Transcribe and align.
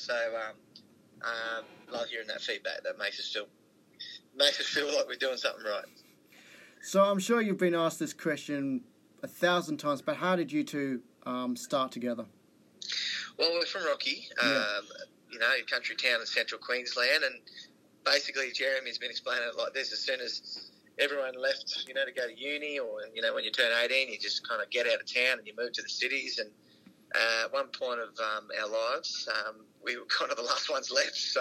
So 0.00 0.14
um, 0.14 0.54
um, 1.22 1.64
love 1.92 2.08
hearing 2.08 2.28
that 2.28 2.40
feedback. 2.40 2.82
That 2.84 2.98
makes 2.98 3.20
us 3.20 3.30
feel 3.32 3.46
makes 4.36 4.58
us 4.60 4.66
feel 4.66 4.86
like 4.86 5.06
we're 5.06 5.16
doing 5.16 5.36
something 5.36 5.64
right. 5.64 5.84
So 6.82 7.02
I'm 7.02 7.18
sure 7.18 7.42
you've 7.42 7.58
been 7.58 7.74
asked 7.74 7.98
this 7.98 8.14
question 8.14 8.82
a 9.22 9.28
thousand 9.28 9.76
times, 9.76 10.00
but 10.00 10.16
how 10.16 10.36
did 10.36 10.50
you 10.50 10.64
two 10.64 11.02
um, 11.26 11.54
start 11.54 11.92
together? 11.92 12.24
Well, 13.38 13.52
we're 13.52 13.66
from 13.66 13.84
Rocky, 13.84 14.28
um, 14.42 14.48
yeah. 14.50 14.80
you 15.30 15.38
know, 15.38 15.46
country 15.70 15.96
town 15.96 16.20
in 16.20 16.26
central 16.26 16.60
Queensland, 16.60 17.24
and 17.24 17.34
basically 18.04 18.50
Jeremy's 18.52 18.96
been 18.96 19.10
explaining 19.10 19.48
it 19.48 19.58
like 19.58 19.74
this: 19.74 19.92
as 19.92 19.98
soon 19.98 20.20
as 20.20 20.70
everyone 20.98 21.34
left, 21.38 21.84
you 21.86 21.92
know, 21.92 22.06
to 22.06 22.12
go 22.12 22.26
to 22.26 22.38
uni, 22.38 22.78
or 22.78 23.00
you 23.14 23.20
know, 23.20 23.34
when 23.34 23.44
you 23.44 23.50
turn 23.50 23.70
18, 23.84 24.08
you 24.08 24.18
just 24.18 24.48
kind 24.48 24.62
of 24.62 24.70
get 24.70 24.86
out 24.86 25.00
of 25.00 25.12
town 25.12 25.38
and 25.38 25.46
you 25.46 25.52
move 25.58 25.72
to 25.72 25.82
the 25.82 25.88
cities. 25.88 26.38
And 26.38 26.50
uh, 27.14 27.44
at 27.44 27.52
one 27.52 27.68
point 27.68 28.00
of 28.00 28.08
um, 28.18 28.48
our 28.60 28.68
lives, 28.68 29.28
um, 29.46 29.56
we 29.84 29.96
were 29.96 30.04
kind 30.06 30.30
of 30.30 30.36
the 30.36 30.42
last 30.42 30.70
ones 30.70 30.90
left. 30.90 31.16
So 31.16 31.40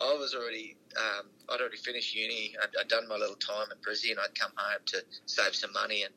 I 0.00 0.14
was 0.14 0.34
already, 0.34 0.76
um, 0.96 1.26
I'd 1.48 1.60
already 1.60 1.76
finished 1.76 2.14
uni. 2.14 2.54
I'd, 2.62 2.68
I'd, 2.78 2.88
done 2.88 3.08
my 3.08 3.16
little 3.16 3.36
time 3.36 3.66
Brizzy, 3.86 4.10
and 4.10 4.20
I'd 4.20 4.38
come 4.38 4.52
home 4.56 4.80
to 4.86 4.98
save 5.26 5.54
some 5.54 5.72
money 5.72 6.04
and 6.04 6.14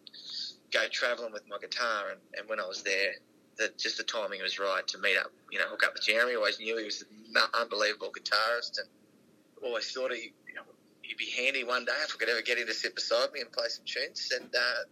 go 0.72 0.88
travelling 0.92 1.34
with 1.34 1.44
my 1.48 1.58
guitar. 1.60 2.12
And, 2.12 2.20
and 2.38 2.50
when 2.50 2.60
I 2.60 2.68
was 2.68 2.84
there, 2.84 3.14
the, 3.58 3.72
just 3.78 3.98
the 3.98 4.04
timing 4.04 4.42
was 4.42 4.60
right 4.60 4.86
to 4.88 4.98
meet 5.00 5.18
up, 5.18 5.32
you 5.52 5.60
know, 5.60 5.66
hook 5.66 5.84
up 5.86 5.94
with 5.94 6.04
Jeremy. 6.04 6.34
I 6.34 6.36
always 6.36 6.60
knew 6.60 6.78
he 6.78 6.86
was 6.86 7.02
an 7.02 7.42
unbelievable 7.54 8.12
guitarist, 8.12 8.78
and 8.80 8.88
always 9.64 9.92
thought 9.92 10.12
he, 10.14 10.34
he'd 11.02 11.18
be 11.18 11.32
handy 11.32 11.64
one 11.64 11.86
day 11.86 11.94
if 12.04 12.14
I 12.14 12.18
could 12.18 12.30
ever 12.30 12.42
get 12.42 12.58
him 12.58 12.68
to 12.68 12.74
sit 12.74 12.96
beside 12.96 13.32
me 13.32 13.42
and 13.42 13.52
play 13.52 13.68
some 13.70 13.86
tunes. 13.86 14.32
And 14.36 14.54
uh, 14.54 14.84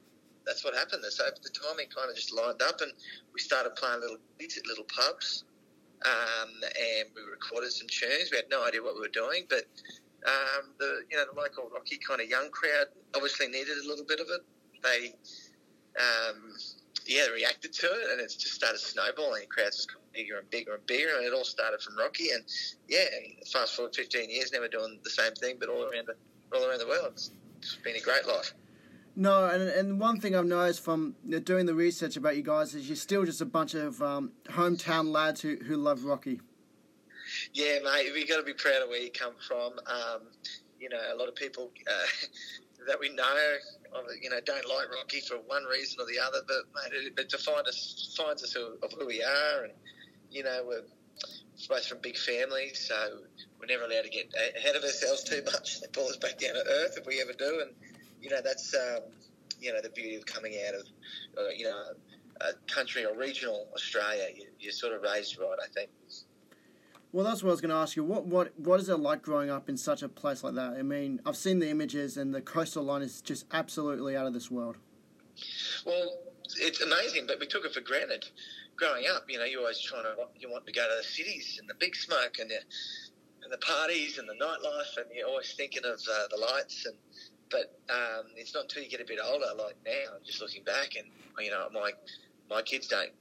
that's 0.45 0.63
what 0.63 0.73
happened. 0.73 1.03
So 1.09 1.23
the 1.41 1.49
timing 1.49 1.87
kind 1.95 2.09
of 2.09 2.15
just 2.15 2.33
lined 2.33 2.61
up, 2.61 2.81
and 2.81 2.91
we 3.33 3.39
started 3.39 3.75
playing 3.75 4.01
little 4.01 4.17
gigs 4.39 4.57
at 4.57 4.65
little 4.67 4.85
pubs, 4.85 5.43
um, 6.05 6.49
and 6.63 7.09
we 7.15 7.21
recorded 7.29 7.71
some 7.71 7.87
tunes. 7.87 8.29
We 8.31 8.37
had 8.37 8.49
no 8.49 8.65
idea 8.65 8.81
what 8.83 8.95
we 8.95 9.01
were 9.01 9.13
doing, 9.13 9.45
but 9.49 9.65
um, 10.25 10.71
the 10.79 11.03
you 11.09 11.17
know 11.17 11.25
the 11.31 11.39
local 11.39 11.69
rocky 11.73 11.97
kind 11.97 12.21
of 12.21 12.29
young 12.29 12.49
crowd 12.51 12.87
obviously 13.15 13.47
needed 13.47 13.77
a 13.83 13.87
little 13.87 14.05
bit 14.05 14.19
of 14.19 14.27
it. 14.29 14.41
They 14.83 15.13
um, 15.99 16.53
yeah 17.05 17.27
reacted 17.27 17.73
to 17.73 17.87
it, 17.87 18.11
and 18.11 18.21
it 18.21 18.27
just 18.27 18.53
started 18.53 18.79
snowballing. 18.79 19.47
Crowds 19.49 19.77
just 19.77 19.93
got 19.93 20.01
bigger 20.13 20.39
and 20.39 20.49
bigger 20.49 20.75
and 20.75 20.85
bigger, 20.85 21.15
and 21.17 21.25
it 21.25 21.33
all 21.33 21.43
started 21.43 21.81
from 21.81 21.97
Rocky. 21.97 22.31
And 22.31 22.43
yeah, 22.87 23.05
fast 23.51 23.75
forward 23.75 23.95
15 23.95 24.29
years, 24.29 24.51
now 24.51 24.59
we're 24.59 24.67
doing 24.67 24.99
the 25.03 25.09
same 25.09 25.33
thing, 25.33 25.57
but 25.59 25.69
all 25.69 25.83
around 25.83 26.07
the 26.07 26.15
all 26.55 26.65
around 26.65 26.79
the 26.79 26.87
world. 26.87 27.13
It's, 27.13 27.31
it's 27.59 27.75
been 27.83 27.95
a 27.95 28.01
great 28.01 28.27
life. 28.27 28.53
No, 29.15 29.45
and, 29.45 29.63
and 29.63 29.99
one 29.99 30.19
thing 30.19 30.35
I've 30.35 30.45
noticed 30.45 30.83
from 30.83 31.15
doing 31.43 31.67
the 31.67 31.75
research 31.75 32.17
about 32.17 32.35
you 32.35 32.41
guys 32.41 32.73
is 32.73 32.87
you're 32.89 32.95
still 32.95 33.25
just 33.25 33.41
a 33.41 33.45
bunch 33.45 33.75
of 33.75 34.01
um, 34.01 34.31
hometown 34.45 35.11
lads 35.11 35.41
who, 35.41 35.57
who 35.57 35.77
love 35.77 36.03
Rocky. 36.03 36.41
Yeah, 37.53 37.79
mate, 37.83 38.11
we 38.13 38.25
got 38.25 38.37
to 38.37 38.43
be 38.43 38.53
proud 38.53 38.81
of 38.81 38.89
where 38.89 39.01
you 39.01 39.11
come 39.11 39.33
from. 39.47 39.73
Um, 39.85 40.21
you 40.79 40.89
know, 40.89 40.99
a 41.13 41.15
lot 41.15 41.27
of 41.27 41.35
people 41.35 41.71
uh, 41.87 42.27
that 42.87 42.99
we 42.99 43.13
know, 43.13 43.55
you 44.21 44.29
know, 44.29 44.39
don't 44.45 44.67
like 44.67 44.87
Rocky 44.95 45.21
for 45.21 45.35
one 45.45 45.63
reason 45.65 45.99
or 46.01 46.05
the 46.05 46.19
other. 46.19 46.39
But 46.47 46.63
mate, 46.73 46.93
it, 46.93 47.19
it 47.19 47.29
defines 47.29 47.67
us, 47.67 48.15
defines 48.15 48.43
us 48.43 48.55
of 48.55 48.91
who 48.97 49.05
we 49.05 49.23
are, 49.23 49.63
and 49.65 49.73
you 50.31 50.43
know, 50.43 50.63
we're 50.65 50.81
both 51.69 51.85
from 51.85 51.99
big 52.01 52.17
families, 52.17 52.87
so 52.87 53.19
we're 53.59 53.67
never 53.67 53.83
allowed 53.83 54.03
to 54.03 54.09
get 54.09 54.33
ahead 54.57 54.75
of 54.75 54.83
ourselves 54.83 55.23
too 55.23 55.41
much. 55.45 55.79
They 55.81 55.87
pull 55.93 56.07
us 56.07 56.17
back 56.17 56.39
down 56.39 56.55
to 56.55 56.63
earth 56.67 56.97
if 56.97 57.05
we 57.05 57.21
ever 57.21 57.33
do, 57.33 57.61
and 57.61 57.71
you 58.23 58.29
know 58.29 58.41
that's 58.43 58.73
um, 58.73 59.03
you 59.59 59.71
know 59.71 59.81
the 59.81 59.89
beauty 59.89 60.15
of 60.15 60.25
coming 60.25 60.53
out 60.67 60.75
of 60.75 60.81
uh, 61.37 61.49
you 61.55 61.65
know 61.65 61.83
a 62.41 62.53
country 62.73 63.05
or 63.05 63.15
regional 63.15 63.67
Australia. 63.73 64.27
You, 64.35 64.45
you're 64.59 64.71
sort 64.71 64.93
of 64.93 65.01
raised 65.01 65.37
right, 65.37 65.57
I 65.61 65.67
think. 65.73 65.89
Well, 67.11 67.23
that's 67.23 67.43
what 67.43 67.49
I 67.49 67.51
was 67.51 67.61
going 67.61 67.69
to 67.69 67.75
ask 67.75 67.95
you. 67.95 68.03
What 68.03 68.25
what 68.25 68.57
what 68.59 68.79
is 68.79 68.89
it 68.89 68.99
like 68.99 69.21
growing 69.21 69.49
up 69.49 69.69
in 69.69 69.77
such 69.77 70.01
a 70.01 70.09
place 70.09 70.43
like 70.43 70.55
that? 70.55 70.73
I 70.73 70.81
mean, 70.81 71.21
I've 71.25 71.37
seen 71.37 71.59
the 71.59 71.69
images, 71.69 72.17
and 72.17 72.33
the 72.33 72.41
coastal 72.41 72.83
line 72.83 73.01
is 73.01 73.21
just 73.21 73.45
absolutely 73.51 74.17
out 74.17 74.25
of 74.25 74.33
this 74.33 74.49
world. 74.49 74.77
Well, 75.85 76.17
it's 76.57 76.81
amazing, 76.81 77.27
but 77.27 77.39
we 77.39 77.47
took 77.47 77.65
it 77.65 77.73
for 77.73 77.81
granted. 77.81 78.25
Growing 78.75 79.03
up, 79.13 79.25
you 79.29 79.37
know, 79.37 79.45
you're 79.45 79.59
always 79.59 79.79
trying 79.79 80.03
to 80.03 80.15
you 80.39 80.49
want 80.49 80.65
to 80.65 80.71
go 80.71 80.81
to 80.81 80.95
the 80.97 81.03
cities 81.03 81.57
and 81.59 81.69
the 81.69 81.75
big 81.75 81.95
smoke 81.95 82.37
and 82.39 82.49
the 82.49 82.57
and 83.43 83.51
the 83.51 83.57
parties 83.57 84.17
and 84.17 84.27
the 84.27 84.33
nightlife, 84.33 84.97
and 84.97 85.05
you're 85.13 85.27
always 85.27 85.53
thinking 85.53 85.83
of 85.85 85.99
uh, 86.11 86.27
the 86.31 86.37
lights 86.37 86.85
and 86.85 86.95
but 87.53 87.77
um, 87.93 88.25
it's 88.35 88.53
not 88.53 88.63
until 88.63 88.83
you 88.83 88.89
get 88.89 88.99
a 88.99 89.05
bit 89.05 89.19
older, 89.23 89.45
like 89.57 89.77
now, 89.85 90.17
just 90.25 90.41
looking 90.41 90.63
back, 90.63 90.95
and 90.97 91.07
you 91.39 91.51
know, 91.51 91.67
my 91.71 91.91
my 92.49 92.61
kids 92.61 92.87
don't 92.87 93.11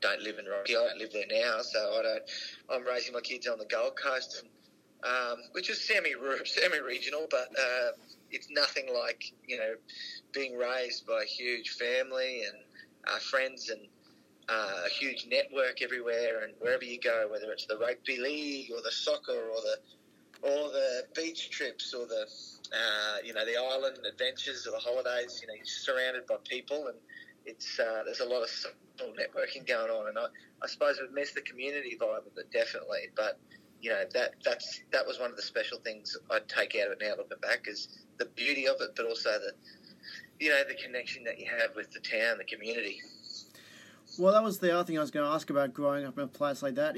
don't 0.00 0.22
live 0.22 0.38
in 0.38 0.46
Rocky. 0.46 0.74
I 0.76 0.88
don't 0.88 0.98
live 0.98 1.12
there 1.12 1.26
now, 1.30 1.60
so 1.60 1.78
I 1.98 2.02
don't. 2.02 2.22
I'm 2.70 2.86
raising 2.86 3.12
my 3.12 3.20
kids 3.20 3.46
on 3.46 3.58
the 3.58 3.66
Gold 3.66 3.92
Coast, 4.02 4.42
and, 4.42 4.50
um, 5.04 5.38
which 5.52 5.68
is 5.70 5.86
semi 5.86 6.14
semi 6.44 6.78
regional, 6.78 7.26
but 7.30 7.48
uh, 7.58 7.90
it's 8.30 8.48
nothing 8.50 8.86
like 8.92 9.32
you 9.46 9.58
know 9.58 9.74
being 10.32 10.56
raised 10.56 11.06
by 11.06 11.22
a 11.22 11.26
huge 11.26 11.70
family 11.70 12.44
and 12.44 12.56
uh, 13.06 13.18
friends 13.18 13.68
and 13.68 13.80
uh, 14.48 14.86
a 14.86 14.88
huge 14.88 15.26
network 15.30 15.82
everywhere, 15.82 16.44
and 16.44 16.54
wherever 16.60 16.84
you 16.84 16.98
go, 16.98 17.28
whether 17.30 17.52
it's 17.52 17.66
the 17.66 17.76
rugby 17.76 18.18
league 18.18 18.70
or 18.72 18.80
the 18.82 18.90
soccer 18.90 19.50
or 19.50 19.60
the 19.60 19.76
or 20.42 20.70
the 20.70 21.04
beach 21.14 21.50
trips 21.50 21.94
or 21.94 22.06
the 22.06 22.26
uh, 22.72 23.18
you 23.24 23.34
know, 23.34 23.44
the 23.44 23.56
island 23.56 23.98
adventures 24.10 24.66
or 24.66 24.72
the 24.72 24.78
holidays. 24.78 25.40
You 25.42 25.48
know, 25.48 25.54
you're 25.54 25.64
surrounded 25.64 26.26
by 26.26 26.36
people, 26.48 26.88
and 26.88 26.96
it's 27.44 27.78
uh, 27.78 28.02
there's 28.04 28.20
a 28.20 28.24
lot 28.24 28.42
of 28.42 28.48
social 28.48 29.12
networking 29.14 29.66
going 29.66 29.90
on. 29.90 30.08
And 30.08 30.18
I, 30.18 30.26
I 30.62 30.66
suppose 30.66 30.98
we've 31.00 31.12
missed 31.12 31.34
the 31.34 31.42
community 31.42 31.96
vibe 32.00 32.26
of 32.26 32.36
it 32.36 32.50
definitely, 32.52 33.10
but 33.14 33.38
you 33.80 33.90
know 33.90 34.04
that 34.14 34.34
that's 34.44 34.80
that 34.92 35.06
was 35.06 35.18
one 35.18 35.30
of 35.30 35.36
the 35.36 35.42
special 35.42 35.78
things 35.78 36.16
I'd 36.30 36.48
take 36.48 36.76
out 36.76 36.86
of 36.86 36.92
it 36.92 36.98
now 37.02 37.14
looking 37.16 37.38
back 37.42 37.66
is 37.66 37.98
the 38.18 38.26
beauty 38.26 38.66
of 38.68 38.76
it, 38.80 38.90
but 38.96 39.06
also 39.06 39.30
the 39.30 39.52
you 40.40 40.50
know 40.50 40.62
the 40.66 40.74
connection 40.74 41.24
that 41.24 41.38
you 41.38 41.46
have 41.46 41.76
with 41.76 41.90
the 41.92 42.00
town, 42.00 42.38
the 42.38 42.44
community. 42.44 43.00
Well, 44.18 44.32
that 44.34 44.42
was 44.42 44.58
the 44.58 44.74
other 44.74 44.84
thing 44.84 44.98
I 44.98 45.00
was 45.00 45.10
going 45.10 45.26
to 45.26 45.32
ask 45.32 45.48
about 45.48 45.72
growing 45.72 46.04
up 46.04 46.18
in 46.18 46.24
a 46.24 46.28
place 46.28 46.62
like 46.62 46.74
that. 46.74 46.96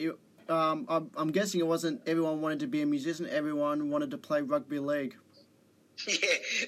Um, 0.49 0.87
I'm, 0.88 1.10
I'm 1.16 1.31
guessing 1.31 1.60
it 1.60 1.66
wasn't 1.66 2.00
everyone 2.06 2.41
wanted 2.41 2.60
to 2.60 2.66
be 2.66 2.82
a 2.82 2.87
musician. 2.87 3.28
Everyone 3.31 3.91
wanted 3.91 4.10
to 4.12 4.19
play 4.19 4.43
rugby 4.43 4.78
league. 4.78 5.16
Yeah, 6.09 6.16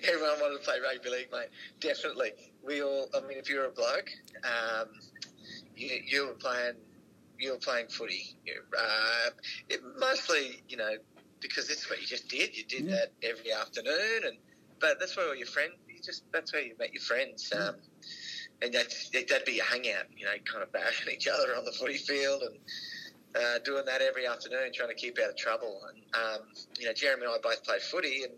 everyone 0.09 0.39
wanted 0.41 0.59
to 0.59 0.65
play 0.65 0.77
rugby 0.81 1.11
league, 1.11 1.33
mate. 1.33 1.49
Definitely. 1.81 2.31
We 2.65 2.81
all. 2.83 3.09
I 3.13 3.27
mean, 3.27 3.39
if 3.39 3.51
you're 3.51 3.65
a 3.65 3.71
bloke, 3.71 4.09
um, 4.45 4.87
you, 5.77 6.01
you 6.07 6.27
were 6.29 6.35
playing. 6.35 6.75
You 7.37 7.51
were 7.53 7.59
playing 7.59 7.89
footy. 7.89 8.37
Uh, 8.49 9.31
it, 9.69 9.81
mostly, 9.99 10.63
you 10.69 10.77
know, 10.77 10.93
because 11.41 11.67
that's 11.67 11.91
what 11.91 12.01
you 12.01 12.07
just 12.07 12.29
did. 12.29 12.57
You 12.57 12.65
did 12.65 12.85
yeah. 12.85 12.95
that 12.95 13.13
every 13.29 13.53
afternoon, 13.53 14.21
and 14.27 14.37
but 14.81 15.01
that's 15.01 15.17
where 15.17 15.27
all 15.27 15.35
your 15.35 15.49
friends. 15.49 15.73
You 15.89 16.01
just 16.01 16.23
that's 16.33 16.53
where 16.53 16.63
you 16.63 16.77
met 16.79 16.93
your 16.93 17.03
friends. 17.03 17.53
Um, 17.53 17.75
and 18.63 18.73
that's, 18.73 19.11
that'd 19.11 19.45
be 19.45 19.59
a 19.59 19.65
hangout, 19.65 20.07
you 20.17 20.25
know, 20.25 20.33
kind 20.51 20.63
of 20.63 20.73
bashing 20.73 21.13
each 21.13 21.29
other 21.29 21.55
on 21.57 21.65
the 21.65 21.73
footy 21.73 21.99
field 21.99 22.43
and 22.43 22.57
uh, 23.37 23.59
doing 23.65 23.85
that 23.87 24.03
every 24.03 24.27
afternoon, 24.27 24.73
trying 24.73 24.89
to 24.89 24.95
keep 24.95 25.19
out 25.19 25.31
of 25.31 25.37
trouble. 25.37 25.81
And 25.89 26.03
um, 26.15 26.47
you 26.79 26.87
know, 26.87 26.93
Jeremy 26.93 27.25
and 27.25 27.33
I 27.33 27.39
both 27.43 27.65
played 27.65 27.83
footy, 27.83 28.25
and 28.25 28.33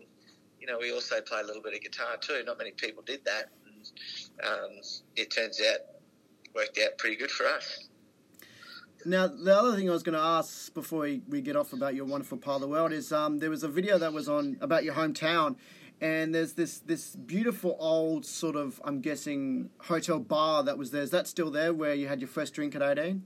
you 0.59 0.67
know, 0.67 0.77
we 0.79 0.91
also 0.91 1.21
play 1.21 1.39
a 1.41 1.45
little 1.45 1.61
bit 1.61 1.73
of 1.73 1.81
guitar 1.81 2.17
too. 2.19 2.43
Not 2.45 2.57
many 2.57 2.71
people 2.71 3.03
did 3.03 3.23
that. 3.25 3.49
And, 3.65 4.47
um, 4.47 4.69
it 5.15 5.31
turns 5.31 5.61
out 5.61 5.79
worked 6.53 6.79
out 6.83 6.97
pretty 6.97 7.15
good 7.15 7.31
for 7.31 7.45
us. 7.45 7.87
Now, 9.05 9.27
the 9.27 9.57
other 9.57 9.77
thing 9.77 9.89
I 9.89 9.93
was 9.93 10.03
going 10.03 10.17
to 10.17 10.23
ask 10.23 10.73
before 10.73 11.01
we, 11.01 11.21
we 11.29 11.41
get 11.41 11.55
off 11.55 11.71
about 11.71 11.95
your 11.95 12.03
wonderful 12.03 12.37
part 12.37 12.55
of 12.55 12.61
the 12.61 12.67
world 12.67 12.91
is 12.91 13.13
um, 13.13 13.39
there 13.39 13.49
was 13.49 13.63
a 13.63 13.69
video 13.69 13.97
that 13.97 14.11
was 14.11 14.27
on 14.27 14.57
about 14.59 14.83
your 14.83 14.93
hometown, 14.93 15.55
and 16.01 16.35
there's 16.35 16.53
this 16.53 16.79
this 16.79 17.15
beautiful 17.15 17.77
old 17.79 18.25
sort 18.25 18.57
of 18.57 18.81
I'm 18.83 18.99
guessing 18.99 19.69
hotel 19.79 20.19
bar 20.19 20.63
that 20.63 20.77
was 20.77 20.91
there. 20.91 21.01
Is 21.01 21.11
that 21.11 21.27
still 21.27 21.49
there 21.49 21.73
where 21.73 21.93
you 21.93 22.09
had 22.09 22.19
your 22.19 22.27
first 22.27 22.53
drink 22.53 22.75
at 22.75 22.81
18? 22.81 23.23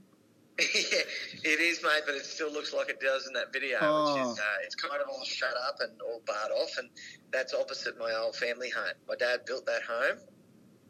Yeah, 0.58 0.64
it 1.44 1.60
is, 1.60 1.82
mate, 1.82 2.02
but 2.06 2.14
it 2.14 2.24
still 2.24 2.52
looks 2.52 2.72
like 2.72 2.88
it 2.88 3.00
does 3.00 3.26
in 3.26 3.32
that 3.32 3.52
video, 3.52 3.78
oh. 3.80 4.14
which 4.14 4.22
is 4.22 4.38
uh, 4.38 4.42
it's 4.64 4.74
kind 4.74 5.00
of 5.02 5.08
all 5.08 5.24
shut 5.24 5.54
up 5.66 5.76
and 5.80 5.92
all 6.02 6.22
barred 6.26 6.52
off, 6.52 6.78
and 6.78 6.88
that's 7.32 7.54
opposite 7.54 7.98
my 7.98 8.12
old 8.14 8.36
family 8.36 8.70
home. 8.70 8.94
My 9.08 9.16
dad 9.16 9.40
built 9.46 9.66
that 9.66 9.82
home, 9.82 10.18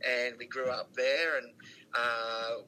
and 0.06 0.34
we 0.38 0.46
grew 0.46 0.69
up 0.69 0.93
there, 0.94 1.38
and 1.38 1.46
uh, 1.94 2.62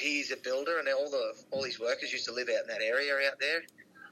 he's 0.00 0.30
a 0.32 0.36
builder, 0.36 0.78
and 0.78 0.88
all 0.88 1.10
the 1.10 1.34
all 1.50 1.64
his 1.64 1.80
workers 1.80 2.12
used 2.12 2.26
to 2.26 2.32
live 2.32 2.48
out 2.48 2.62
in 2.62 2.68
that 2.68 2.82
area 2.82 3.14
out 3.28 3.40
there, 3.40 3.62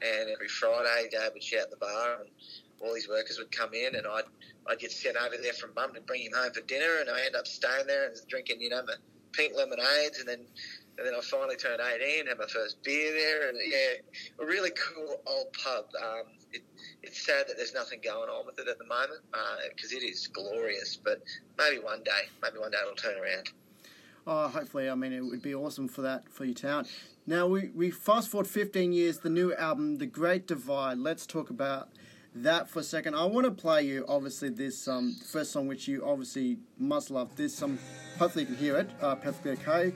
and 0.01 0.29
every 0.29 0.49
Friday, 0.49 1.09
Dad 1.11 1.31
would 1.33 1.43
shout 1.43 1.69
the 1.69 1.77
bar, 1.77 2.19
and 2.21 2.29
all 2.81 2.93
these 2.93 3.07
workers 3.07 3.37
would 3.39 3.51
come 3.51 3.73
in, 3.73 3.95
and 3.95 4.05
I'd 4.05 4.25
I'd 4.67 4.79
get 4.79 4.91
sent 4.91 5.15
over 5.17 5.35
there 5.41 5.53
from 5.53 5.71
Mum 5.75 5.93
to 5.93 6.01
bring 6.01 6.23
him 6.23 6.33
home 6.35 6.51
for 6.51 6.61
dinner, 6.61 6.99
and 6.99 7.09
I 7.09 7.25
end 7.25 7.35
up 7.35 7.47
staying 7.47 7.87
there 7.87 8.07
and 8.07 8.15
drinking, 8.27 8.61
you 8.61 8.69
know, 8.69 8.83
my 8.85 8.95
pink 9.31 9.53
lemonades, 9.55 10.19
and 10.19 10.27
then 10.27 10.45
and 10.97 11.05
then 11.05 11.13
I 11.15 11.21
finally 11.21 11.55
turned 11.55 11.79
18, 11.79 12.27
had 12.27 12.37
my 12.37 12.45
first 12.47 12.81
beer 12.83 13.11
there, 13.11 13.49
and 13.49 13.57
yeah, 13.65 14.43
a 14.43 14.45
really 14.45 14.71
cool 14.71 15.21
old 15.27 15.53
pub. 15.53 15.85
Um, 16.01 16.23
it, 16.51 16.63
it's 17.03 17.25
sad 17.25 17.47
that 17.47 17.57
there's 17.57 17.73
nothing 17.73 17.99
going 18.03 18.29
on 18.29 18.45
with 18.45 18.59
it 18.59 18.67
at 18.67 18.79
the 18.79 18.85
moment 18.85 19.21
because 19.75 19.93
uh, 19.93 19.97
it 19.97 20.03
is 20.03 20.27
glorious, 20.27 20.97
but 20.97 21.21
maybe 21.57 21.79
one 21.79 22.01
day, 22.03 22.29
maybe 22.41 22.57
one 22.57 22.71
day 22.71 22.77
it'll 22.81 22.95
turn 22.95 23.19
around. 23.21 23.49
Oh, 24.25 24.47
hopefully, 24.49 24.89
I 24.89 24.95
mean, 24.95 25.13
it 25.13 25.21
would 25.21 25.41
be 25.41 25.55
awesome 25.55 25.87
for 25.87 26.01
that 26.01 26.29
for 26.29 26.45
your 26.45 26.55
town. 26.55 26.85
Now 27.25 27.45
we 27.47 27.69
we 27.75 27.91
fast 27.91 28.29
forward 28.29 28.47
15 28.47 28.91
years, 28.91 29.19
the 29.19 29.29
new 29.29 29.53
album, 29.53 29.97
The 29.97 30.05
Great 30.05 30.47
Divide. 30.47 30.97
Let's 30.97 31.25
talk 31.25 31.49
about 31.49 31.89
that 32.35 32.69
for 32.69 32.79
a 32.79 32.83
second. 32.83 33.15
I 33.15 33.25
want 33.25 33.45
to 33.45 33.51
play 33.51 33.83
you 33.83 34.05
obviously 34.07 34.49
this 34.49 34.87
um, 34.87 35.15
first 35.31 35.51
song, 35.51 35.67
which 35.67 35.87
you 35.87 36.05
obviously 36.05 36.57
must 36.77 37.11
love. 37.11 37.35
This 37.35 37.61
um, 37.61 37.79
hopefully 38.17 38.45
you 38.45 38.47
can 38.47 38.57
hear 38.57 38.77
it 38.77 38.89
uh, 39.01 39.15
perfectly 39.15 39.51
okay. 39.51 39.93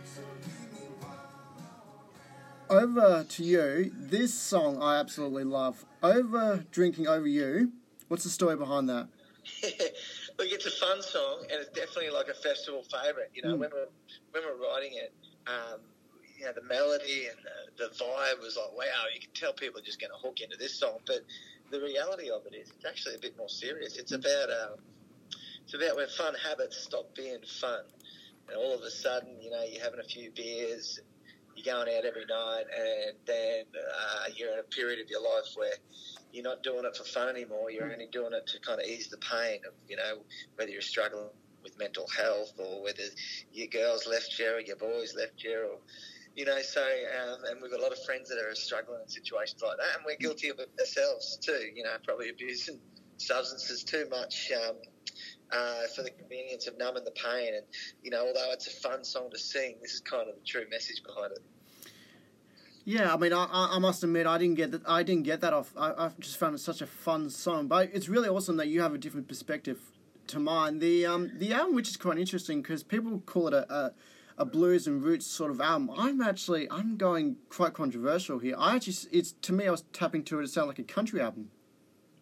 Over 2.71 3.25
to 3.27 3.43
you. 3.43 3.91
This 3.93 4.33
song 4.33 4.81
I 4.81 4.97
absolutely 4.97 5.43
love. 5.43 5.83
Over 6.01 6.63
drinking 6.71 7.05
over 7.05 7.27
you. 7.27 7.73
What's 8.07 8.23
the 8.23 8.29
story 8.29 8.55
behind 8.55 8.87
that? 8.87 9.09
Look, 10.39 10.47
it's 10.47 10.65
a 10.65 10.71
fun 10.71 11.01
song, 11.01 11.41
and 11.51 11.59
it's 11.59 11.69
definitely 11.71 12.11
like 12.11 12.29
a 12.29 12.33
festival 12.33 12.83
favourite. 12.83 13.27
You 13.33 13.41
know, 13.43 13.55
mm. 13.55 13.59
when 13.59 13.71
we're 13.73 13.91
when 14.31 14.43
we're 14.45 14.65
writing 14.65 14.91
it, 14.93 15.13
um, 15.47 15.81
you 16.39 16.45
know, 16.45 16.53
the 16.55 16.63
melody 16.63 17.27
and 17.27 17.37
the, 17.75 17.89
the 17.89 17.89
vibe 17.89 18.39
was 18.39 18.55
like, 18.55 18.71
wow, 18.71 19.03
you 19.13 19.19
can 19.19 19.31
tell 19.33 19.51
people 19.51 19.81
are 19.81 19.83
just 19.83 19.99
going 19.99 20.11
to 20.11 20.25
hook 20.25 20.39
into 20.39 20.55
this 20.55 20.73
song. 20.79 20.99
But 21.05 21.25
the 21.71 21.81
reality 21.81 22.29
of 22.29 22.45
it 22.45 22.55
is, 22.55 22.71
it's 22.73 22.85
actually 22.85 23.15
a 23.15 23.19
bit 23.19 23.37
more 23.37 23.49
serious. 23.49 23.97
It's 23.97 24.13
about 24.13 24.47
um, 24.49 24.79
it's 25.65 25.73
about 25.73 25.97
when 25.97 26.07
fun 26.07 26.35
habits 26.41 26.77
stop 26.77 27.13
being 27.17 27.43
fun, 27.59 27.83
and 28.47 28.55
all 28.55 28.73
of 28.73 28.81
a 28.81 28.91
sudden, 28.91 29.41
you 29.41 29.51
know, 29.51 29.61
you're 29.69 29.83
having 29.83 29.99
a 29.99 30.07
few 30.07 30.31
beers, 30.31 31.01
you're 31.65 31.75
going 31.75 31.95
out 31.95 32.05
every 32.05 32.25
night, 32.25 32.65
and 32.75 33.17
then 33.25 33.63
uh, 33.75 34.25
you're 34.35 34.53
in 34.53 34.59
a 34.59 34.63
period 34.63 34.99
of 34.99 35.09
your 35.09 35.21
life 35.21 35.51
where 35.55 35.73
you're 36.31 36.43
not 36.43 36.63
doing 36.63 36.85
it 36.85 36.95
for 36.95 37.03
fun 37.03 37.29
anymore. 37.29 37.71
You're 37.71 37.91
only 37.91 38.07
doing 38.11 38.33
it 38.33 38.47
to 38.47 38.59
kind 38.59 38.79
of 38.79 38.87
ease 38.87 39.09
the 39.09 39.17
pain 39.17 39.59
of, 39.67 39.73
you 39.87 39.97
know, 39.97 40.23
whether 40.55 40.71
you're 40.71 40.81
struggling 40.81 41.29
with 41.63 41.77
mental 41.77 42.07
health 42.07 42.53
or 42.57 42.83
whether 42.83 43.03
your 43.51 43.67
girls 43.67 44.07
left 44.07 44.37
you 44.39 44.55
or 44.55 44.59
your 44.59 44.77
boys 44.77 45.15
left 45.15 45.43
you 45.43 45.57
or 45.57 45.77
you 46.35 46.45
know, 46.45 46.61
so, 46.61 46.81
um, 46.81 47.39
and 47.49 47.61
we've 47.61 47.71
got 47.71 47.81
a 47.81 47.83
lot 47.83 47.91
of 47.91 48.01
friends 48.05 48.29
that 48.29 48.37
are 48.37 48.55
struggling 48.55 49.01
in 49.01 49.09
situations 49.09 49.61
like 49.61 49.77
that, 49.77 49.97
and 49.97 50.05
we're 50.05 50.15
guilty 50.15 50.47
of 50.47 50.59
it 50.59 50.69
ourselves 50.79 51.37
too, 51.41 51.67
you 51.75 51.83
know, 51.83 51.91
probably 52.05 52.29
abusing 52.29 52.79
substances 53.17 53.83
too 53.83 54.07
much 54.09 54.49
um, 54.55 54.77
uh, 55.51 55.87
for 55.95 56.03
the 56.03 56.11
convenience 56.11 56.67
of 56.67 56.77
numbing 56.77 57.03
the 57.03 57.11
pain. 57.11 57.53
And, 57.55 57.65
you 58.03 58.11
know, 58.11 58.25
although 58.27 58.51
it's 58.51 58.67
a 58.67 58.71
fun 58.71 59.03
song 59.03 59.29
to 59.31 59.39
sing, 59.39 59.75
this 59.81 59.93
is 59.93 59.99
kind 60.01 60.27
of 60.29 60.35
the 60.35 60.45
true 60.45 60.65
message 60.69 61.03
behind 61.03 61.33
it. 61.33 61.39
Yeah, 62.83 63.13
I 63.13 63.17
mean, 63.17 63.31
I, 63.31 63.47
I 63.51 63.79
must 63.79 64.03
admit, 64.03 64.25
I 64.25 64.39
didn't 64.39 64.55
get 64.55 64.71
that. 64.71 64.81
I 64.87 65.03
didn't 65.03 65.23
get 65.23 65.41
that 65.41 65.53
off. 65.53 65.71
I, 65.77 65.91
I 65.91 66.11
just 66.19 66.37
found 66.37 66.55
it 66.55 66.57
such 66.57 66.81
a 66.81 66.87
fun 66.87 67.29
song, 67.29 67.67
but 67.67 67.91
it's 67.93 68.09
really 68.09 68.27
awesome 68.27 68.57
that 68.57 68.69
you 68.69 68.81
have 68.81 68.93
a 68.95 68.97
different 68.97 69.27
perspective 69.27 69.79
to 70.27 70.39
mine. 70.39 70.79
The 70.79 71.05
um 71.05 71.31
the 71.37 71.53
album, 71.53 71.75
which 71.75 71.89
is 71.89 71.97
quite 71.97 72.17
interesting, 72.17 72.61
because 72.63 72.81
people 72.81 73.21
call 73.25 73.49
it 73.49 73.53
a, 73.53 73.71
a 73.71 73.93
a 74.39 74.45
blues 74.45 74.87
and 74.87 75.03
roots 75.03 75.27
sort 75.27 75.51
of 75.51 75.61
album. 75.61 75.91
I'm 75.95 76.21
actually 76.21 76.67
I'm 76.71 76.97
going 76.97 77.35
quite 77.49 77.73
controversial 77.73 78.39
here. 78.39 78.55
I 78.57 78.75
actually 78.77 78.95
it's 79.11 79.33
to 79.43 79.53
me 79.53 79.67
I 79.67 79.71
was 79.71 79.83
tapping 79.93 80.23
to 80.23 80.39
it. 80.39 80.43
It 80.43 80.47
sounded 80.49 80.69
like 80.69 80.79
a 80.79 80.83
country 80.83 81.21
album. 81.21 81.51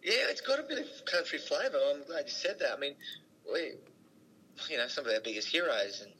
Yeah, 0.02 0.30
it's 0.30 0.40
got 0.40 0.58
a 0.58 0.62
bit 0.62 0.78
of 0.78 0.86
country 1.04 1.38
flavour. 1.38 1.78
I'm 1.90 2.04
glad 2.04 2.24
you 2.26 2.32
said 2.32 2.58
that. 2.60 2.72
I 2.74 2.78
mean, 2.78 2.94
we, 3.52 3.72
you 4.68 4.78
know, 4.78 4.88
some 4.88 5.06
of 5.06 5.12
our 5.12 5.20
biggest 5.20 5.48
heroes 5.48 6.02
and 6.02 6.12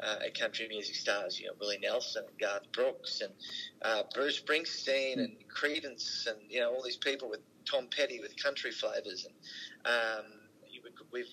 uh, 0.00 0.16
country 0.38 0.68
music 0.68 0.94
stars, 0.94 1.40
you 1.40 1.46
know, 1.46 1.52
Willie 1.60 1.78
Nelson, 1.82 2.24
Garth 2.40 2.70
Brooks, 2.72 3.20
and 3.22 3.32
uh, 3.82 4.02
Bruce 4.14 4.40
Springsteen, 4.40 5.18
and 5.18 5.36
Creedence, 5.48 6.26
and 6.26 6.38
you 6.48 6.60
know, 6.60 6.70
all 6.72 6.82
these 6.82 6.96
people 6.96 7.28
with 7.28 7.40
Tom 7.64 7.88
Petty 7.94 8.20
with 8.20 8.40
country 8.40 8.70
flavours, 8.70 9.26
and 9.26 9.34
um, 9.92 10.24
we've 11.12 11.26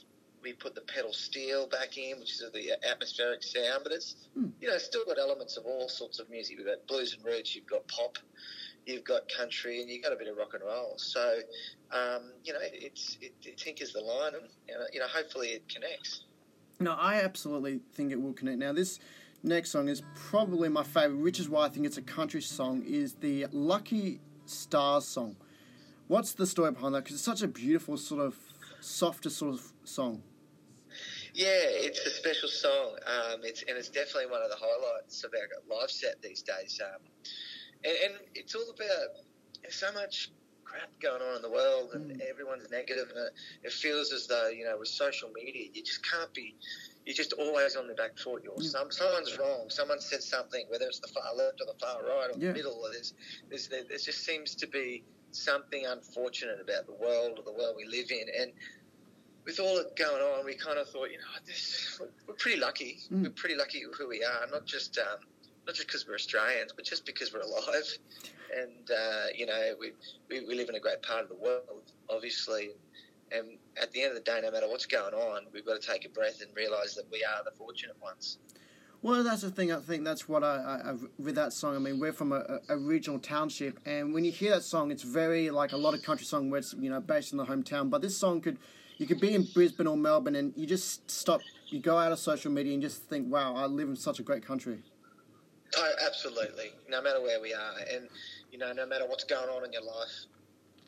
we 0.44 0.54
put 0.54 0.76
the 0.76 0.82
pedal 0.82 1.14
steel 1.14 1.68
back 1.68 1.98
in, 1.98 2.20
which 2.20 2.34
is 2.34 2.44
the 2.54 2.78
atmospheric 2.90 3.42
sound, 3.42 3.80
but 3.84 3.94
it's 3.94 4.16
mm. 4.38 4.52
you 4.60 4.68
know 4.68 4.78
still 4.78 5.06
got 5.06 5.18
elements 5.18 5.58
of 5.58 5.66
all 5.66 5.88
sorts 5.88 6.20
of 6.20 6.30
music. 6.30 6.58
We've 6.58 6.68
got 6.68 6.86
blues 6.88 7.16
and 7.16 7.24
roots, 7.26 7.56
you've 7.56 7.66
got 7.66 7.88
pop, 7.88 8.18
you've 8.86 9.04
got 9.04 9.22
country, 9.30 9.82
and 9.82 9.90
you've 9.90 10.04
got 10.04 10.14
a 10.14 10.16
bit 10.16 10.28
of 10.28 10.38
rock 10.38 10.54
and 10.54 10.64
roll. 10.64 10.94
So 10.98 11.40
um, 11.92 12.32
you 12.44 12.54
know 12.54 12.60
it's 12.62 13.18
it, 13.22 13.34
it 13.44 13.58
tinkers 13.58 13.94
the 13.94 14.02
line, 14.02 14.34
and 14.36 14.44
you 14.92 15.00
know 15.00 15.08
hopefully 15.08 15.50
it 15.50 15.68
connects. 15.70 16.26
No, 16.80 16.94
I 16.94 17.22
absolutely 17.22 17.80
think 17.94 18.12
it 18.12 18.22
will 18.22 18.34
connect. 18.34 18.60
Now 18.60 18.74
this 18.74 19.00
next 19.44 19.72
song 19.72 19.90
is 19.90 20.02
probably 20.16 20.70
my 20.70 20.84
favorite, 20.84 21.20
which 21.20 21.40
is 21.40 21.50
why 21.50 21.66
I 21.66 21.70
think 21.70 21.86
it's 21.86 21.98
a 21.98 22.02
country 22.02 22.42
song. 22.42 22.84
Is 22.86 23.14
the 23.16 23.48
Lucky 23.52 24.20
Stars 24.46 25.06
song. 25.06 25.38
What's 26.08 26.34
the 26.34 26.46
story 26.46 26.72
behind 26.72 26.96
that? 26.96 27.06
Because 27.06 27.16
it's 27.16 27.24
such 27.24 27.42
a 27.42 27.48
beautiful 27.48 27.98
sort 27.98 28.22
of 28.22 28.36
softer 28.82 29.30
sort 29.30 29.56
of 29.56 29.74
song. 29.84 30.22
Yeah, 31.34 31.48
it's 31.48 32.06
a 32.06 32.12
special 32.12 32.50
song. 32.50 32.98
Um, 33.08 33.40
it's 33.44 33.64
and 33.68 33.78
it's 33.78 33.90
definitely 33.90 34.28
one 34.28 34.42
of 34.44 34.50
the 34.50 34.58
highlights 34.60 35.24
of 35.24 35.32
our 35.34 35.78
live 35.80 35.90
set 35.90 36.22
these 36.22 36.44
days. 36.44 36.80
Um, 36.84 37.02
and, 37.84 37.98
and, 38.06 38.14
it's 38.36 38.56
all 38.56 38.70
about 38.70 39.24
there's 39.62 39.76
so 39.76 39.92
much 39.94 40.32
crap 40.64 40.90
going 41.02 41.22
on 41.22 41.36
in 41.36 41.42
the 41.42 41.50
world, 41.50 41.92
and 41.94 42.12
mm. 42.12 42.30
everyone's 42.30 42.70
negative, 42.72 43.10
and 43.10 43.28
it, 43.28 43.34
it, 43.64 43.72
feels 43.72 44.12
as 44.12 44.28
though 44.28 44.50
you 44.50 44.66
know 44.66 44.78
with 44.78 44.88
social 44.88 45.30
media, 45.34 45.68
you 45.74 45.84
just 45.84 46.10
can't 46.10 46.34
be. 46.34 46.56
You're 47.06 47.16
just 47.16 47.34
always 47.34 47.76
on 47.76 47.88
the 47.88 47.94
back 47.94 48.18
foot. 48.18 48.44
You're 48.44 48.54
mm. 48.54 48.64
some, 48.64 48.90
someone's 48.90 49.38
wrong. 49.38 49.66
Someone 49.70 50.00
said 50.00 50.24
something, 50.24 50.66
whether 50.70 50.86
it's 50.86 51.00
the 51.00 51.10
far 51.10 51.36
left 51.36 51.60
or 51.60 51.66
the 51.66 51.78
far 51.80 52.02
right 52.02 52.30
or 52.34 52.40
yeah. 52.40 52.48
the 52.50 52.54
middle. 52.54 52.80
Or 52.82 52.92
there's, 52.94 53.14
there's, 53.50 53.68
there, 53.68 53.84
there 53.90 53.98
just 53.98 54.26
seems 54.26 54.56
to 54.56 54.68
be 54.68 55.04
something 55.32 55.86
unfortunate 55.86 56.62
about 56.62 56.86
the 56.86 56.94
world 56.94 57.40
or 57.40 57.44
the 57.44 57.52
world 57.52 57.76
we 57.76 57.86
live 57.86 58.10
in, 58.10 58.28
and 58.40 58.54
with 59.46 59.60
all 59.60 59.76
that 59.76 59.96
going 59.96 60.22
on, 60.22 60.46
we 60.46 60.56
kind 60.56 60.78
of 60.78 60.90
thought, 60.90 61.12
you 61.12 61.18
know, 61.18 61.24
this, 61.46 62.00
we're 62.28 62.34
pretty 62.36 62.60
lucky. 62.60 63.00
Mm. 63.12 63.24
We're 63.24 63.30
pretty 63.32 63.56
lucky 63.56 63.84
who 63.98 64.08
we 64.08 64.24
are, 64.24 64.48
not 64.52 64.66
just 64.66 64.98
um, 64.98 65.20
not 65.66 65.76
just 65.76 65.88
because 65.88 66.08
we're 66.08 66.16
Australians, 66.16 66.74
but 66.76 66.86
just 66.86 67.06
because 67.06 67.34
we're 67.34 67.42
alive. 67.42 67.98
And 68.56 68.92
uh, 68.92 69.26
you 69.36 69.46
know, 69.46 69.74
we, 69.80 69.92
we, 70.30 70.46
we 70.46 70.56
live 70.56 70.70
in 70.70 70.76
a 70.76 70.80
great 70.80 71.02
part 71.02 71.24
of 71.24 71.30
the 71.30 71.36
world, 71.36 71.92
obviously. 72.10 72.72
And 73.32 73.58
at 73.82 73.92
the 73.92 74.04
end 74.04 74.16
of 74.16 74.16
the 74.16 74.32
day, 74.32 74.40
no 74.44 74.52
matter 74.52 74.68
what's 74.68 74.86
going 74.86 75.14
on, 75.14 75.46
we've 75.54 75.66
got 75.66 75.82
to 75.82 75.88
take 75.88 76.06
a 76.06 76.10
breath 76.10 76.42
and 76.42 76.56
realise 76.56 76.94
that 76.96 77.06
we 77.12 77.24
are 77.24 77.44
the 77.44 77.52
fortunate 77.52 77.96
ones. 78.02 78.38
Well, 79.02 79.24
that's 79.24 79.42
the 79.42 79.50
thing. 79.50 79.72
I 79.72 79.80
think 79.80 80.06
that's 80.06 80.30
what 80.30 80.44
I, 80.44 80.56
I, 80.56 80.92
I 80.92 80.96
with 81.18 81.36
that 81.36 81.52
song. 81.52 81.76
I 81.76 81.80
mean, 81.80 82.00
we're 82.00 82.14
from 82.14 82.32
a, 82.32 82.60
a, 82.70 82.78
regional 82.78 83.20
township, 83.20 83.80
and 83.86 84.14
when 84.14 84.24
you 84.24 84.32
hear 84.32 84.52
that 84.52 84.64
song, 84.64 84.92
it's 84.92 85.04
very 85.04 85.50
like 85.50 85.74
a 85.74 85.78
lot 85.78 85.94
of 85.94 86.04
country 86.04 86.26
song 86.26 86.50
where 86.50 86.60
it's 86.60 86.74
you 86.80 86.90
know 86.90 87.02
based 87.02 87.34
in 87.34 87.38
the 87.38 87.46
hometown. 87.46 87.90
But 87.90 88.02
this 88.02 88.16
song 88.16 88.40
could 88.40 88.60
you 88.98 89.08
could 89.08 89.20
be 89.20 89.34
in 89.34 89.44
Brisbane 89.54 89.88
or 89.88 89.98
Melbourne 89.98 90.36
and 90.36 90.54
you 90.56 90.66
just 90.66 91.10
stop, 91.10 91.42
you 91.68 91.80
go 91.80 91.98
out 91.98 92.12
of 92.12 92.20
social 92.20 92.52
media 92.52 92.74
and 92.74 92.82
just 92.82 93.04
think, 93.04 93.32
wow, 93.32 93.56
I 93.56 93.66
live 93.66 93.90
in 93.90 93.96
such 93.96 94.20
a 94.20 94.24
great 94.24 94.46
country. 94.46 94.80
Oh, 95.78 95.92
absolutely. 96.06 96.72
No 96.90 97.02
matter 97.02 97.22
where 97.22 97.42
we 97.42 97.54
are, 97.54 97.74
and 97.92 98.08
you 98.52 98.58
know, 98.58 98.74
no 98.74 98.86
matter 98.86 99.06
what's 99.08 99.24
going 99.24 99.50
on 99.50 99.66
in 99.66 99.74
your 99.74 99.84
life, 99.84 100.26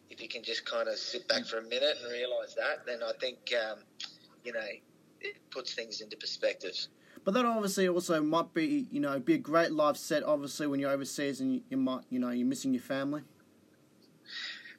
if 0.09 0.21
you 0.21 0.27
can 0.27 0.43
just 0.43 0.65
kind 0.65 0.87
of 0.87 0.95
sit 0.95 1.27
back 1.27 1.45
for 1.45 1.57
a 1.57 1.63
minute 1.63 1.97
and 2.04 2.11
realise 2.11 2.54
that, 2.56 2.85
then 2.85 2.99
I 3.04 3.11
think 3.19 3.37
um, 3.71 3.80
you 4.44 4.54
know 4.54 4.65
it 5.21 5.35
puts 5.49 5.73
things 5.73 6.01
into 6.01 6.18
perspective. 6.18 6.75
But 7.23 7.33
that 7.33 7.45
obviously 7.45 7.87
also 7.89 8.21
might 8.21 8.54
be, 8.54 8.85
you 8.92 8.99
know, 8.99 9.19
be 9.19 9.33
a 9.33 9.39
great 9.39 9.71
life 9.71 9.97
set. 9.97 10.23
Obviously, 10.23 10.68
when 10.68 10.80
you're 10.80 10.92
overseas 10.92 11.42
and 11.42 11.56
you, 11.56 11.61
you 11.69 11.77
might, 11.77 12.01
you 12.09 12.19
know, 12.19 12.30
you're 12.30 12.45
missing 12.45 12.73
your 12.73 12.83
family. 12.83 13.23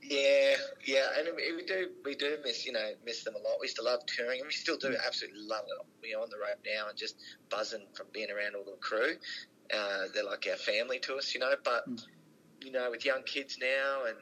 Yeah, 0.08 0.54
yeah, 0.84 1.06
and 1.18 1.28
we 1.34 1.64
do 1.66 1.88
we 2.04 2.14
do 2.14 2.36
miss 2.44 2.64
you 2.64 2.70
know 2.70 2.92
miss 3.04 3.25
them 3.25 3.34
a 3.34 3.38
lot. 3.38 3.56
We 3.60 3.64
used 3.64 3.76
to 3.76 3.82
love 3.82 4.06
touring, 4.06 4.38
and 4.38 4.46
we 4.46 4.52
still 4.52 4.76
do 4.76 4.94
absolutely 5.04 5.40
love 5.40 5.64
it. 5.66 5.86
We're 6.00 6.20
on 6.20 6.30
the 6.30 6.36
road 6.36 6.62
now 6.64 6.88
and 6.88 6.96
just 6.96 7.16
buzzing 7.50 7.86
from 7.92 8.06
being 8.12 8.30
around 8.30 8.54
all 8.54 8.64
the 8.64 8.76
crew. 8.78 9.14
Uh, 9.73 10.04
they're 10.14 10.25
like 10.25 10.46
our 10.50 10.56
family 10.56 10.99
to 11.00 11.16
us, 11.16 11.35
you 11.35 11.40
know. 11.40 11.54
But 11.64 11.88
mm. 11.88 12.02
you 12.62 12.73
know, 12.73 12.90
with 12.90 13.04
young 13.04 13.23
kids 13.25 13.58
now 13.61 14.04
and 14.06 14.16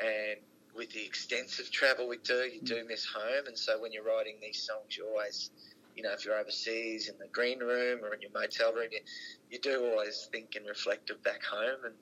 and 0.00 0.38
with 0.74 0.90
the 0.90 1.04
extensive 1.04 1.70
travel 1.70 2.08
we 2.08 2.18
do, 2.18 2.48
you 2.52 2.60
do 2.62 2.84
miss 2.88 3.06
home. 3.06 3.46
And 3.46 3.56
so 3.56 3.80
when 3.80 3.92
you're 3.92 4.04
writing 4.04 4.36
these 4.40 4.62
songs, 4.62 4.96
you 4.96 5.06
always, 5.06 5.50
you 5.96 6.02
know, 6.02 6.12
if 6.12 6.24
you're 6.24 6.36
overseas 6.36 7.08
in 7.08 7.16
the 7.18 7.28
green 7.28 7.60
room 7.60 8.00
or 8.02 8.12
in 8.12 8.20
your 8.20 8.32
motel 8.34 8.72
room, 8.72 8.88
you, 8.90 8.98
you 9.50 9.58
do 9.60 9.84
always 9.84 10.28
think 10.32 10.56
and 10.56 10.66
reflect 10.66 11.10
of 11.10 11.22
back 11.22 11.44
home. 11.44 11.78
And 11.84 11.94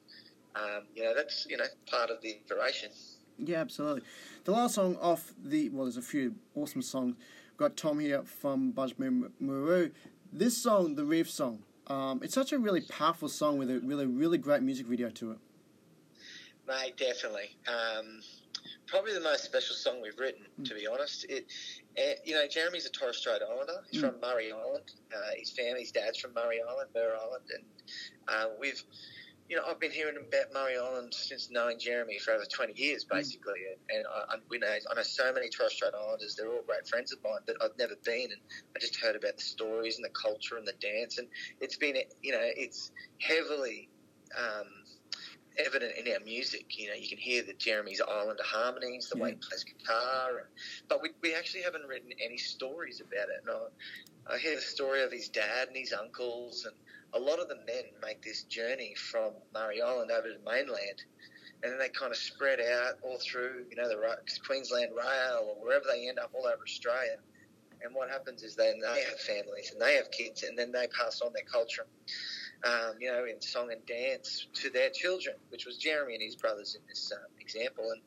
um, 0.54 0.84
you 0.94 1.04
know, 1.04 1.14
that's 1.14 1.46
you 1.48 1.56
know 1.56 1.64
part 1.90 2.10
of 2.10 2.20
the 2.22 2.30
inspiration. 2.30 2.90
Yeah, 3.38 3.58
absolutely. 3.60 4.02
The 4.44 4.52
last 4.52 4.74
song 4.74 4.96
off 5.00 5.32
the 5.42 5.68
well, 5.70 5.84
there's 5.84 5.96
a 5.96 6.02
few 6.02 6.34
awesome 6.54 6.82
songs. 6.82 7.16
Got 7.56 7.76
Tom 7.76 8.00
here 8.00 8.22
from 8.22 8.70
Busby 8.70 9.08
Marou. 9.40 9.90
This 10.32 10.56
song, 10.56 10.94
the 10.94 11.04
Reef 11.04 11.30
song, 11.30 11.62
um, 11.86 12.20
it's 12.22 12.34
such 12.34 12.52
a 12.52 12.58
really 12.58 12.80
powerful 12.80 13.28
song 13.28 13.58
with 13.58 13.70
a 13.70 13.80
really 13.80 14.06
really 14.06 14.38
great 14.38 14.62
music 14.62 14.86
video 14.86 15.10
to 15.10 15.32
it. 15.32 15.38
Mate, 16.66 16.96
definitely. 16.96 17.56
Um, 17.66 18.20
probably 18.86 19.14
the 19.14 19.20
most 19.20 19.44
special 19.44 19.74
song 19.74 20.00
we've 20.00 20.18
written, 20.18 20.44
mm. 20.60 20.64
to 20.68 20.74
be 20.74 20.86
honest. 20.86 21.26
It, 21.28 21.46
you 22.24 22.34
know, 22.34 22.46
Jeremy's 22.46 22.86
a 22.86 22.90
Torres 22.90 23.16
Strait 23.16 23.40
Islander. 23.42 23.82
He's 23.90 24.02
mm. 24.02 24.10
from 24.10 24.20
Murray 24.20 24.52
Island. 24.52 24.92
Uh, 25.14 25.30
his 25.36 25.50
family's 25.50 25.90
dad's 25.90 26.18
from 26.18 26.34
Murray 26.34 26.60
Island, 26.66 26.90
Mer 26.94 27.16
Island, 27.20 27.44
and 27.54 27.64
uh, 28.28 28.48
we've 28.60 28.82
you 29.52 29.58
know, 29.58 29.64
I've 29.68 29.78
been 29.78 29.90
hearing 29.90 30.16
about 30.16 30.54
Murray 30.54 30.78
Island 30.78 31.12
since 31.12 31.50
knowing 31.50 31.78
Jeremy 31.78 32.18
for 32.18 32.32
over 32.32 32.46
20 32.46 32.72
years, 32.74 33.04
basically. 33.04 33.60
Mm. 33.92 33.96
And 33.96 34.04
I, 34.06 34.36
I, 34.36 34.36
we 34.48 34.56
know, 34.56 34.66
I 34.66 34.94
know 34.94 35.02
so 35.02 35.30
many 35.30 35.50
Torres 35.50 35.74
Strait 35.74 35.92
Islanders. 35.94 36.36
They're 36.36 36.50
all 36.50 36.62
great 36.66 36.88
friends 36.88 37.12
of 37.12 37.18
mine, 37.22 37.40
but 37.46 37.56
I've 37.62 37.76
never 37.78 37.92
been. 38.02 38.32
And 38.32 38.40
I 38.74 38.78
just 38.80 38.96
heard 38.96 39.14
about 39.14 39.36
the 39.36 39.42
stories 39.42 39.96
and 39.96 40.06
the 40.06 40.10
culture 40.10 40.56
and 40.56 40.66
the 40.66 40.72
dance. 40.80 41.18
And 41.18 41.28
it's 41.60 41.76
been, 41.76 41.96
you 42.22 42.32
know, 42.32 42.40
it's 42.40 42.92
heavily 43.20 43.90
um, 44.34 44.68
evident 45.58 45.98
in 45.98 46.10
our 46.14 46.20
music. 46.20 46.78
You 46.78 46.88
know, 46.88 46.94
you 46.94 47.10
can 47.10 47.18
hear 47.18 47.42
the 47.42 47.52
Jeremy's 47.52 48.00
Islander 48.00 48.44
harmonies, 48.46 49.10
the 49.10 49.18
yeah. 49.18 49.22
way 49.24 49.30
he 49.32 49.36
plays 49.36 49.64
guitar. 49.64 50.30
And, 50.38 50.48
but 50.88 51.02
we, 51.02 51.10
we 51.22 51.34
actually 51.34 51.64
haven't 51.64 51.86
written 51.86 52.08
any 52.24 52.38
stories 52.38 53.02
about 53.02 53.28
it. 53.28 53.44
And 53.46 53.50
I, 53.50 54.34
I 54.34 54.38
hear 54.38 54.56
the 54.56 54.62
story 54.62 55.02
of 55.02 55.12
his 55.12 55.28
dad 55.28 55.68
and 55.68 55.76
his 55.76 55.92
uncles 55.92 56.64
and 56.64 56.74
a 57.14 57.18
lot 57.18 57.38
of 57.38 57.48
the 57.48 57.56
men 57.56 57.84
make 58.02 58.22
this 58.22 58.44
journey 58.44 58.94
from 58.94 59.32
Murray 59.52 59.82
Island 59.82 60.10
over 60.10 60.28
to 60.28 60.34
the 60.34 60.50
mainland, 60.50 61.04
and 61.62 61.72
then 61.72 61.78
they 61.78 61.88
kind 61.88 62.10
of 62.10 62.16
spread 62.16 62.60
out 62.60 62.94
all 63.02 63.18
through, 63.18 63.66
you 63.70 63.76
know, 63.76 63.88
the 63.88 63.96
Queensland 64.46 64.92
Rail 64.96 65.46
or 65.48 65.64
wherever 65.64 65.84
they 65.92 66.08
end 66.08 66.18
up 66.18 66.30
all 66.34 66.46
over 66.46 66.62
Australia. 66.62 67.16
And 67.84 67.94
what 67.94 68.08
happens 68.08 68.42
is 68.42 68.54
then 68.54 68.78
they 68.80 69.02
have 69.02 69.18
families 69.20 69.72
and 69.72 69.80
they 69.80 69.94
have 69.94 70.10
kids, 70.10 70.42
and 70.44 70.58
then 70.58 70.72
they 70.72 70.86
pass 70.88 71.20
on 71.20 71.32
their 71.32 71.44
culture, 71.44 71.86
um, 72.64 72.94
you 73.00 73.10
know, 73.10 73.24
in 73.24 73.40
song 73.40 73.72
and 73.72 73.84
dance 73.86 74.46
to 74.54 74.70
their 74.70 74.90
children, 74.90 75.36
which 75.50 75.66
was 75.66 75.76
Jeremy 75.76 76.14
and 76.14 76.22
his 76.22 76.36
brothers 76.36 76.76
in 76.76 76.82
this 76.88 77.12
um, 77.14 77.26
example. 77.40 77.90
And 77.90 78.00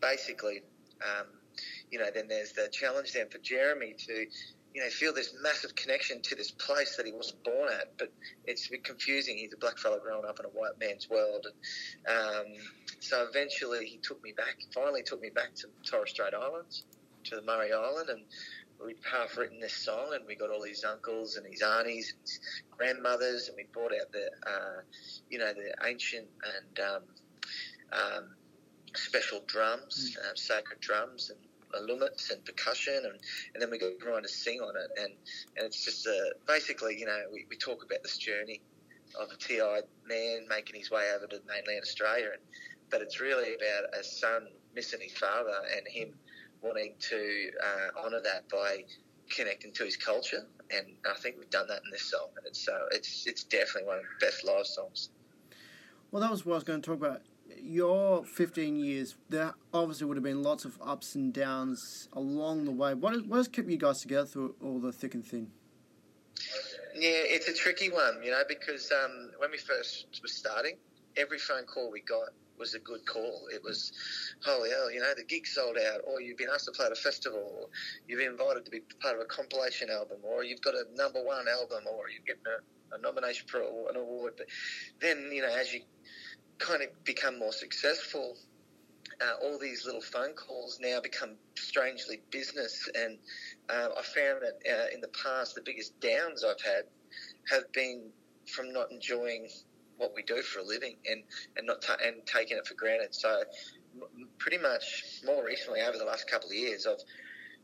basically, 0.00 0.62
um, 1.02 1.26
you 1.90 1.98
know, 1.98 2.06
then 2.14 2.28
there's 2.28 2.52
the 2.52 2.68
challenge 2.72 3.12
then 3.12 3.28
for 3.28 3.38
Jeremy 3.38 3.94
to 4.06 4.26
you 4.78 4.84
know, 4.84 4.90
feel 4.90 5.12
this 5.12 5.34
massive 5.42 5.74
connection 5.74 6.22
to 6.22 6.36
this 6.36 6.52
place 6.52 6.94
that 6.96 7.04
he 7.04 7.10
wasn't 7.10 7.42
born 7.42 7.68
at. 7.68 7.98
But 7.98 8.12
it's 8.44 8.68
a 8.68 8.70
bit 8.70 8.84
confusing. 8.84 9.36
He's 9.36 9.52
a 9.52 9.56
black 9.56 9.76
fellow 9.76 9.98
growing 9.98 10.24
up 10.24 10.38
in 10.38 10.46
a 10.46 10.50
white 10.50 10.78
man's 10.78 11.10
world. 11.10 11.48
And 12.06 12.46
um, 12.46 12.62
so 13.00 13.26
eventually 13.28 13.86
he 13.86 13.96
took 13.96 14.22
me 14.22 14.32
back, 14.36 14.54
finally 14.72 15.02
took 15.02 15.20
me 15.20 15.30
back 15.30 15.52
to 15.56 15.66
Torres 15.84 16.10
Strait 16.10 16.32
Islands, 16.32 16.84
to 17.24 17.34
the 17.34 17.42
Murray 17.42 17.72
Island. 17.72 18.08
And 18.08 18.22
we'd 18.86 18.98
half 19.10 19.36
written 19.36 19.58
this 19.58 19.74
song 19.74 20.12
and 20.14 20.24
we 20.28 20.36
got 20.36 20.52
all 20.52 20.62
his 20.62 20.84
uncles 20.84 21.34
and 21.34 21.44
his 21.44 21.60
aunties 21.60 22.12
and 22.12 22.20
his 22.22 22.38
grandmothers 22.70 23.48
and 23.48 23.56
we 23.56 23.66
brought 23.72 23.90
out 23.90 24.12
the, 24.12 24.30
uh, 24.48 24.80
you 25.28 25.40
know, 25.40 25.52
the 25.54 25.74
ancient 25.88 26.28
and 26.56 26.86
um, 26.86 27.02
um, 27.92 28.28
special 28.94 29.40
drums, 29.48 30.16
mm. 30.16 30.30
uh, 30.30 30.36
sacred 30.36 30.78
drums 30.78 31.30
and 31.30 31.47
Lumets 31.76 32.30
and 32.30 32.44
percussion, 32.44 32.94
and, 32.94 33.18
and 33.54 33.62
then 33.62 33.70
we 33.70 33.78
got 33.78 33.90
everyone 34.00 34.22
to 34.22 34.28
sing 34.28 34.60
on 34.60 34.74
it, 34.76 34.90
and, 35.00 35.12
and 35.56 35.66
it's 35.66 35.84
just 35.84 36.06
uh, 36.06 36.12
basically, 36.46 36.98
you 36.98 37.06
know, 37.06 37.20
we, 37.32 37.46
we 37.50 37.56
talk 37.56 37.84
about 37.84 38.02
this 38.02 38.18
journey 38.18 38.60
of 39.20 39.30
a 39.30 39.36
tear-eyed 39.36 39.84
man 40.06 40.46
making 40.48 40.78
his 40.78 40.90
way 40.90 41.10
over 41.16 41.26
to 41.26 41.40
mainland 41.46 41.82
Australia, 41.82 42.30
and, 42.32 42.42
but 42.90 43.02
it's 43.02 43.20
really 43.20 43.54
about 43.54 43.98
a 43.98 44.02
son 44.04 44.48
missing 44.74 45.00
his 45.02 45.12
father 45.12 45.56
and 45.76 45.86
him 45.88 46.14
wanting 46.62 46.94
to 46.98 47.50
uh, 47.62 48.04
honour 48.04 48.20
that 48.22 48.48
by 48.48 48.84
connecting 49.30 49.72
to 49.72 49.84
his 49.84 49.96
culture, 49.96 50.46
and 50.70 50.86
I 51.08 51.18
think 51.20 51.36
we've 51.38 51.50
done 51.50 51.66
that 51.68 51.82
in 51.84 51.90
this 51.90 52.10
song, 52.10 52.28
and 52.36 52.46
it's 52.46 52.68
uh, 52.68 52.86
it's 52.92 53.26
it's 53.26 53.44
definitely 53.44 53.86
one 53.86 53.98
of 53.98 54.04
the 54.04 54.26
best 54.26 54.44
live 54.44 54.66
songs. 54.66 55.10
Well, 56.10 56.22
that 56.22 56.30
was 56.30 56.46
what 56.46 56.54
I 56.54 56.56
was 56.56 56.64
going 56.64 56.80
to 56.80 56.86
talk 56.86 56.98
about 56.98 57.22
your 57.56 58.24
15 58.24 58.76
years, 58.76 59.16
there 59.28 59.54
obviously 59.72 60.06
would 60.06 60.16
have 60.16 60.24
been 60.24 60.42
lots 60.42 60.64
of 60.64 60.78
ups 60.84 61.14
and 61.14 61.32
downs 61.32 62.08
along 62.12 62.64
the 62.64 62.70
way. 62.70 62.94
What, 62.94 63.14
has 63.32 63.48
kept 63.48 63.68
you 63.68 63.76
guys 63.76 64.00
together 64.00 64.26
through 64.26 64.54
all 64.62 64.78
the 64.78 64.92
thick 64.92 65.14
and 65.14 65.24
thin? 65.24 65.50
Yeah, 66.94 67.10
it's 67.24 67.48
a 67.48 67.54
tricky 67.54 67.90
one, 67.90 68.22
you 68.24 68.30
know, 68.30 68.42
because 68.48 68.90
um, 68.92 69.30
when 69.38 69.50
we 69.50 69.58
first 69.58 70.06
were 70.22 70.28
starting, 70.28 70.76
every 71.16 71.38
phone 71.38 71.64
call 71.64 71.90
we 71.90 72.00
got 72.00 72.30
was 72.58 72.74
a 72.74 72.78
good 72.80 73.06
call. 73.06 73.42
It 73.52 73.62
was, 73.62 73.92
holy 74.44 74.70
hell, 74.70 74.90
you 74.90 75.00
know, 75.00 75.12
the 75.16 75.24
gig 75.24 75.46
sold 75.46 75.76
out, 75.76 76.00
or 76.06 76.20
you've 76.20 76.38
been 76.38 76.48
asked 76.52 76.66
to 76.66 76.72
play 76.72 76.86
at 76.86 76.92
a 76.92 76.96
festival, 76.96 77.38
or 77.38 77.68
you've 78.06 78.18
been 78.18 78.32
invited 78.32 78.64
to 78.64 78.70
be 78.70 78.80
part 79.00 79.14
of 79.14 79.20
a 79.20 79.26
compilation 79.26 79.90
album, 79.90 80.18
or 80.22 80.44
you've 80.44 80.60
got 80.60 80.74
a 80.74 80.84
number 80.96 81.22
one 81.22 81.46
album, 81.48 81.84
or 81.90 82.10
you're 82.10 82.22
getting 82.26 82.42
a, 82.46 82.96
a 82.96 83.00
nomination 83.00 83.46
for 83.48 83.60
an 83.60 83.96
award. 83.96 84.34
But 84.36 84.46
then, 85.00 85.30
you 85.32 85.42
know, 85.42 85.54
as 85.54 85.72
you 85.72 85.80
kind 86.58 86.82
of 86.82 86.88
become 87.04 87.38
more 87.38 87.52
successful, 87.52 88.36
uh, 89.20 89.34
all 89.42 89.58
these 89.58 89.84
little 89.84 90.00
phone 90.00 90.34
calls 90.34 90.78
now 90.80 91.00
become 91.00 91.30
strangely 91.56 92.20
business. 92.30 92.88
And 92.94 93.18
uh, 93.68 93.88
I 93.98 94.02
found 94.02 94.42
that 94.42 94.58
uh, 94.70 94.94
in 94.94 95.00
the 95.00 95.10
past, 95.22 95.54
the 95.54 95.62
biggest 95.62 95.98
downs 96.00 96.44
I've 96.44 96.60
had 96.64 96.84
have 97.50 97.70
been 97.72 98.10
from 98.46 98.72
not 98.72 98.90
enjoying 98.90 99.48
what 99.96 100.12
we 100.14 100.22
do 100.22 100.42
for 100.42 100.60
a 100.60 100.64
living 100.64 100.96
and, 101.10 101.22
and 101.56 101.66
not 101.66 101.82
ta- 101.82 101.96
and 102.04 102.24
taking 102.26 102.56
it 102.56 102.66
for 102.66 102.74
granted. 102.74 103.14
So, 103.14 103.42
m- 103.94 104.28
pretty 104.38 104.58
much 104.58 105.20
more 105.24 105.44
recently, 105.44 105.80
over 105.80 105.98
the 105.98 106.04
last 106.04 106.30
couple 106.30 106.50
of 106.50 106.54
years, 106.54 106.86
I've 106.86 107.02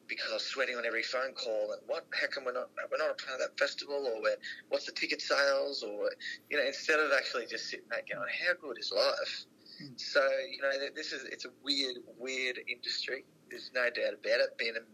because 0.08 0.30
I 0.30 0.34
was 0.34 0.44
sweating 0.44 0.76
on 0.76 0.84
every 0.87 1.02
phone 1.02 1.32
call. 1.32 1.73
And 1.73 1.80
what? 1.87 2.06
How 2.18 2.26
come 2.28 2.44
we're 2.44 2.52
not 2.52 2.68
we're 2.90 2.99
not 2.99 3.11
a 3.11 3.14
part 3.14 3.40
of 3.40 3.49
that 3.49 3.58
festival? 3.58 4.06
Or 4.06 4.20
what's 4.68 4.87
the 4.87 4.92
ticket 4.92 5.20
sales? 5.20 5.82
Or 5.82 6.11
you 6.50 6.56
know, 6.56 6.64
instead 6.64 7.00
of 7.00 7.11
actually 7.16 7.46
just 7.46 7.70
sitting 7.70 7.88
back 7.88 8.08
going, 8.12 8.28
how 8.46 8.54
good 8.61 8.78
is 8.78 8.92
life? 8.94 9.44
Mm. 9.82 10.00
So 10.00 10.20
you 10.50 10.62
know, 10.62 10.70
this 10.94 11.12
is 11.12 11.25
it's 11.25 11.44
a 11.44 11.50
weird, 11.62 11.96
weird 12.18 12.58
industry. 12.68 13.25
There's 13.50 13.70
no 13.75 13.84
doubt 13.84 14.14
about 14.14 14.40
it. 14.40 14.58
Being 14.58 14.75
a 14.76 14.84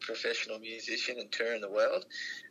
professional 0.00 0.58
musician 0.58 1.18
and 1.18 1.30
touring 1.30 1.60
the 1.60 1.70
world. 1.70 2.04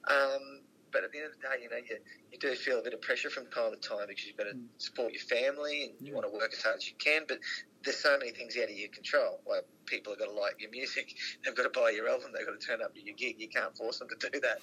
Um, 0.09 0.62
but 0.91 1.03
at 1.03 1.12
the 1.12 1.19
end 1.19 1.27
of 1.27 1.33
the 1.33 1.47
day, 1.47 1.63
you 1.63 1.69
know, 1.69 1.77
you, 1.77 1.97
you 2.31 2.39
do 2.39 2.55
feel 2.55 2.79
a 2.79 2.81
bit 2.81 2.93
of 2.93 3.01
pressure 3.01 3.29
from 3.29 3.45
time 3.47 3.71
to 3.71 3.77
time 3.77 4.07
because 4.07 4.25
you've 4.25 4.38
got 4.38 4.45
to 4.45 4.55
mm. 4.55 4.65
support 4.77 5.12
your 5.12 5.21
family 5.21 5.83
and 6.00 6.07
you 6.07 6.13
want 6.13 6.25
to 6.25 6.31
work 6.31 6.51
as 6.53 6.63
hard 6.63 6.77
as 6.77 6.88
you 6.88 6.95
can. 6.97 7.24
But 7.27 7.39
there's 7.88 8.00
so 8.00 8.17
many 8.20 8.32
things 8.32 8.58
out 8.58 8.65
of 8.65 8.77
your 8.77 8.89
control. 8.89 9.39
Like 9.48 9.65
people 9.86 10.12
have 10.12 10.20
got 10.20 10.25
to 10.25 10.39
like 10.39 10.60
your 10.60 10.70
music, 10.70 11.15
they've 11.46 11.56
got 11.56 11.63
to 11.63 11.79
buy 11.79 11.91
your 11.91 12.10
album, 12.10 12.32
they've 12.36 12.46
got 12.46 12.60
to 12.60 12.65
turn 12.65 12.82
up 12.82 12.94
to 12.96 13.01
your 13.01 13.15
gig. 13.15 13.38
You 13.39 13.48
can't 13.48 13.75
force 13.77 14.00
them 14.00 14.10
to 14.10 14.29
do 14.29 14.39
that. 14.41 14.60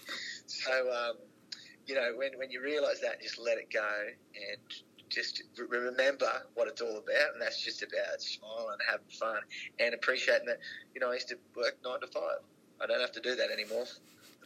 So, 0.47 0.73
um, 0.93 1.16
you 1.87 1.95
know, 1.95 2.12
when, 2.16 2.33
when 2.37 2.50
you 2.50 2.62
realise 2.62 3.00
that, 3.00 3.23
just 3.23 3.38
let 3.38 3.57
it 3.57 3.73
go 3.73 3.88
and 4.37 4.59
just 5.09 5.43
remember 5.57 6.31
what 6.54 6.69
it's 6.69 6.83
all 6.83 6.99
about, 6.99 7.33
and 7.33 7.40
that's 7.40 7.62
just 7.62 7.83
about 7.83 8.21
smiling, 8.21 8.78
having 8.88 9.07
fun, 9.09 9.40
and 9.78 9.95
appreciating 9.95 10.47
that. 10.47 10.59
You 10.95 11.00
know, 11.00 11.11
I 11.11 11.14
used 11.14 11.28
to 11.28 11.37
work 11.57 11.76
nine 11.85 12.00
to 12.00 12.07
five. 12.09 12.40
I 12.81 12.87
don't 12.87 13.00
have 13.00 13.12
to 13.12 13.21
do 13.21 13.35
that 13.37 13.50
anymore. 13.50 13.85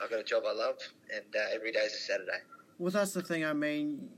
I've 0.03 0.11
got 0.11 0.21
a 0.21 0.25
job 0.25 0.45
I 0.47 0.53
love, 0.53 0.77
and 1.13 1.25
uh, 1.35 1.55
every 1.55 1.73
day 1.73 1.81
is 1.81 1.95
a 1.95 1.99
Saturday. 1.99 2.39
Well, 2.79 2.91
that's 2.91 3.13
the 3.13 3.23
thing. 3.23 3.45
I 3.45 3.55
mean, 3.55 4.09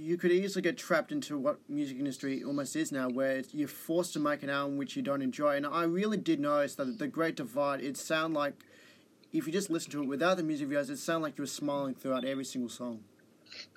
you 0.00 0.16
could 0.16 0.32
easily 0.32 0.62
get 0.62 0.78
trapped 0.78 1.12
into 1.12 1.36
what 1.36 1.58
music 1.68 1.98
industry 1.98 2.42
almost 2.42 2.74
is 2.74 2.90
now, 2.90 3.08
where 3.10 3.42
you're 3.52 3.68
forced 3.68 4.14
to 4.14 4.18
make 4.18 4.42
an 4.42 4.48
album 4.48 4.78
which 4.78 4.96
you 4.96 5.02
don't 5.02 5.20
enjoy. 5.20 5.56
And 5.56 5.66
I 5.66 5.84
really 5.84 6.16
did 6.16 6.40
notice 6.40 6.74
that 6.76 6.98
the 6.98 7.06
Great 7.06 7.36
Divide. 7.36 7.82
It 7.82 7.98
sounded 7.98 8.38
like 8.38 8.54
if 9.32 9.46
you 9.46 9.52
just 9.52 9.68
listen 9.68 9.92
to 9.92 10.02
it 10.02 10.06
without 10.06 10.38
the 10.38 10.42
music 10.42 10.70
videos, 10.70 10.88
it 10.88 10.98
sounded 10.98 11.24
like 11.24 11.38
you 11.38 11.42
were 11.42 11.48
smiling 11.48 11.94
throughout 11.94 12.24
every 12.24 12.46
single 12.46 12.70
song. 12.70 13.00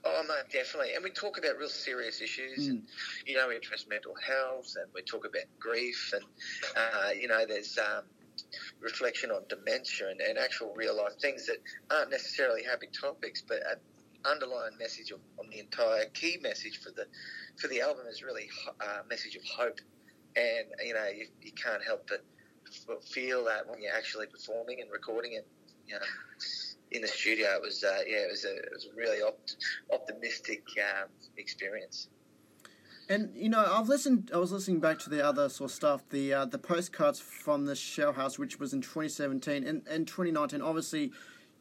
Oh 0.06 0.24
no, 0.26 0.36
definitely. 0.50 0.94
And 0.96 1.04
we 1.04 1.10
talk 1.10 1.38
about 1.38 1.58
real 1.58 1.68
serious 1.68 2.22
issues, 2.22 2.68
mm. 2.68 2.70
and 2.70 2.84
you 3.26 3.36
know, 3.36 3.50
we 3.50 3.58
address 3.58 3.86
mental 3.90 4.14
health, 4.26 4.76
and 4.78 4.86
we 4.96 5.02
talk 5.02 5.26
about 5.26 5.44
grief, 5.60 6.14
and 6.14 6.24
uh, 6.78 7.10
you 7.20 7.28
know, 7.28 7.46
there's 7.46 7.78
um, 7.78 8.04
reflection 8.80 9.30
on 9.30 9.42
dementia 9.50 10.10
and, 10.10 10.22
and, 10.22 10.38
actual 10.38 10.74
real 10.76 10.96
life 10.96 11.14
things 11.20 11.48
that 11.48 11.58
aren't 11.92 12.12
necessarily 12.12 12.64
happy 12.64 12.88
topics, 13.00 13.42
but 13.42 13.60
underlying 14.26 14.78
message 14.80 15.12
on, 15.12 15.20
on, 15.40 15.50
the 15.50 15.60
entire 15.60 16.06
key 16.14 16.38
message 16.42 16.80
for 16.82 16.92
the 16.92 17.06
for 17.60 17.68
the 17.68 17.82
album 17.82 18.06
is 18.10 18.24
really 18.24 18.50
a 18.80 18.84
uh, 18.84 19.02
message 19.10 19.36
of 19.36 19.44
hope, 19.44 19.80
and 20.36 20.68
you 20.86 20.94
know 20.94 21.08
you, 21.08 21.28
you 21.42 21.52
can't 21.52 21.84
help 21.84 22.08
but 22.08 22.24
feel 23.04 23.46
that 23.46 23.68
when 23.68 23.82
you're 23.82 23.94
actually 23.94 24.26
performing 24.28 24.82
and 24.82 24.92
recording 24.92 25.34
it. 25.34 25.48
You 25.88 25.96
know, 25.96 26.06
in 26.92 27.02
the 27.02 27.08
studio, 27.08 27.56
it 27.56 27.62
was 27.62 27.84
uh, 27.84 28.00
yeah, 28.08 28.18
it 28.18 28.32
was 28.32 28.46
a 28.46 28.56
it 28.56 28.72
was 28.74 28.86
a 28.86 28.96
really 28.96 29.22
opt- 29.22 29.58
optimistic 29.94 30.64
um, 30.80 31.10
experience. 31.38 32.08
And 33.10 33.32
you 33.36 33.50
know, 33.50 33.66
I've 33.66 33.90
listened. 33.90 34.32
I 34.34 34.38
was 34.38 34.52
listening 34.52 34.80
back 34.80 35.00
to 35.00 35.10
the 35.10 35.26
other 35.26 35.50
sort 35.50 35.72
of 35.72 35.76
stuff, 35.76 36.08
the 36.10 36.34
uh, 36.34 36.46
the 36.46 36.58
postcards 36.58 37.20
from 37.20 37.66
the 37.66 37.76
Shell 37.76 38.14
House, 38.14 38.40
which 38.40 38.60
was 38.60 38.74
in 38.74 38.82
2017 38.82 39.68
and, 39.68 39.86
and 39.88 40.08
2019. 40.08 40.62
Obviously, 40.62 41.12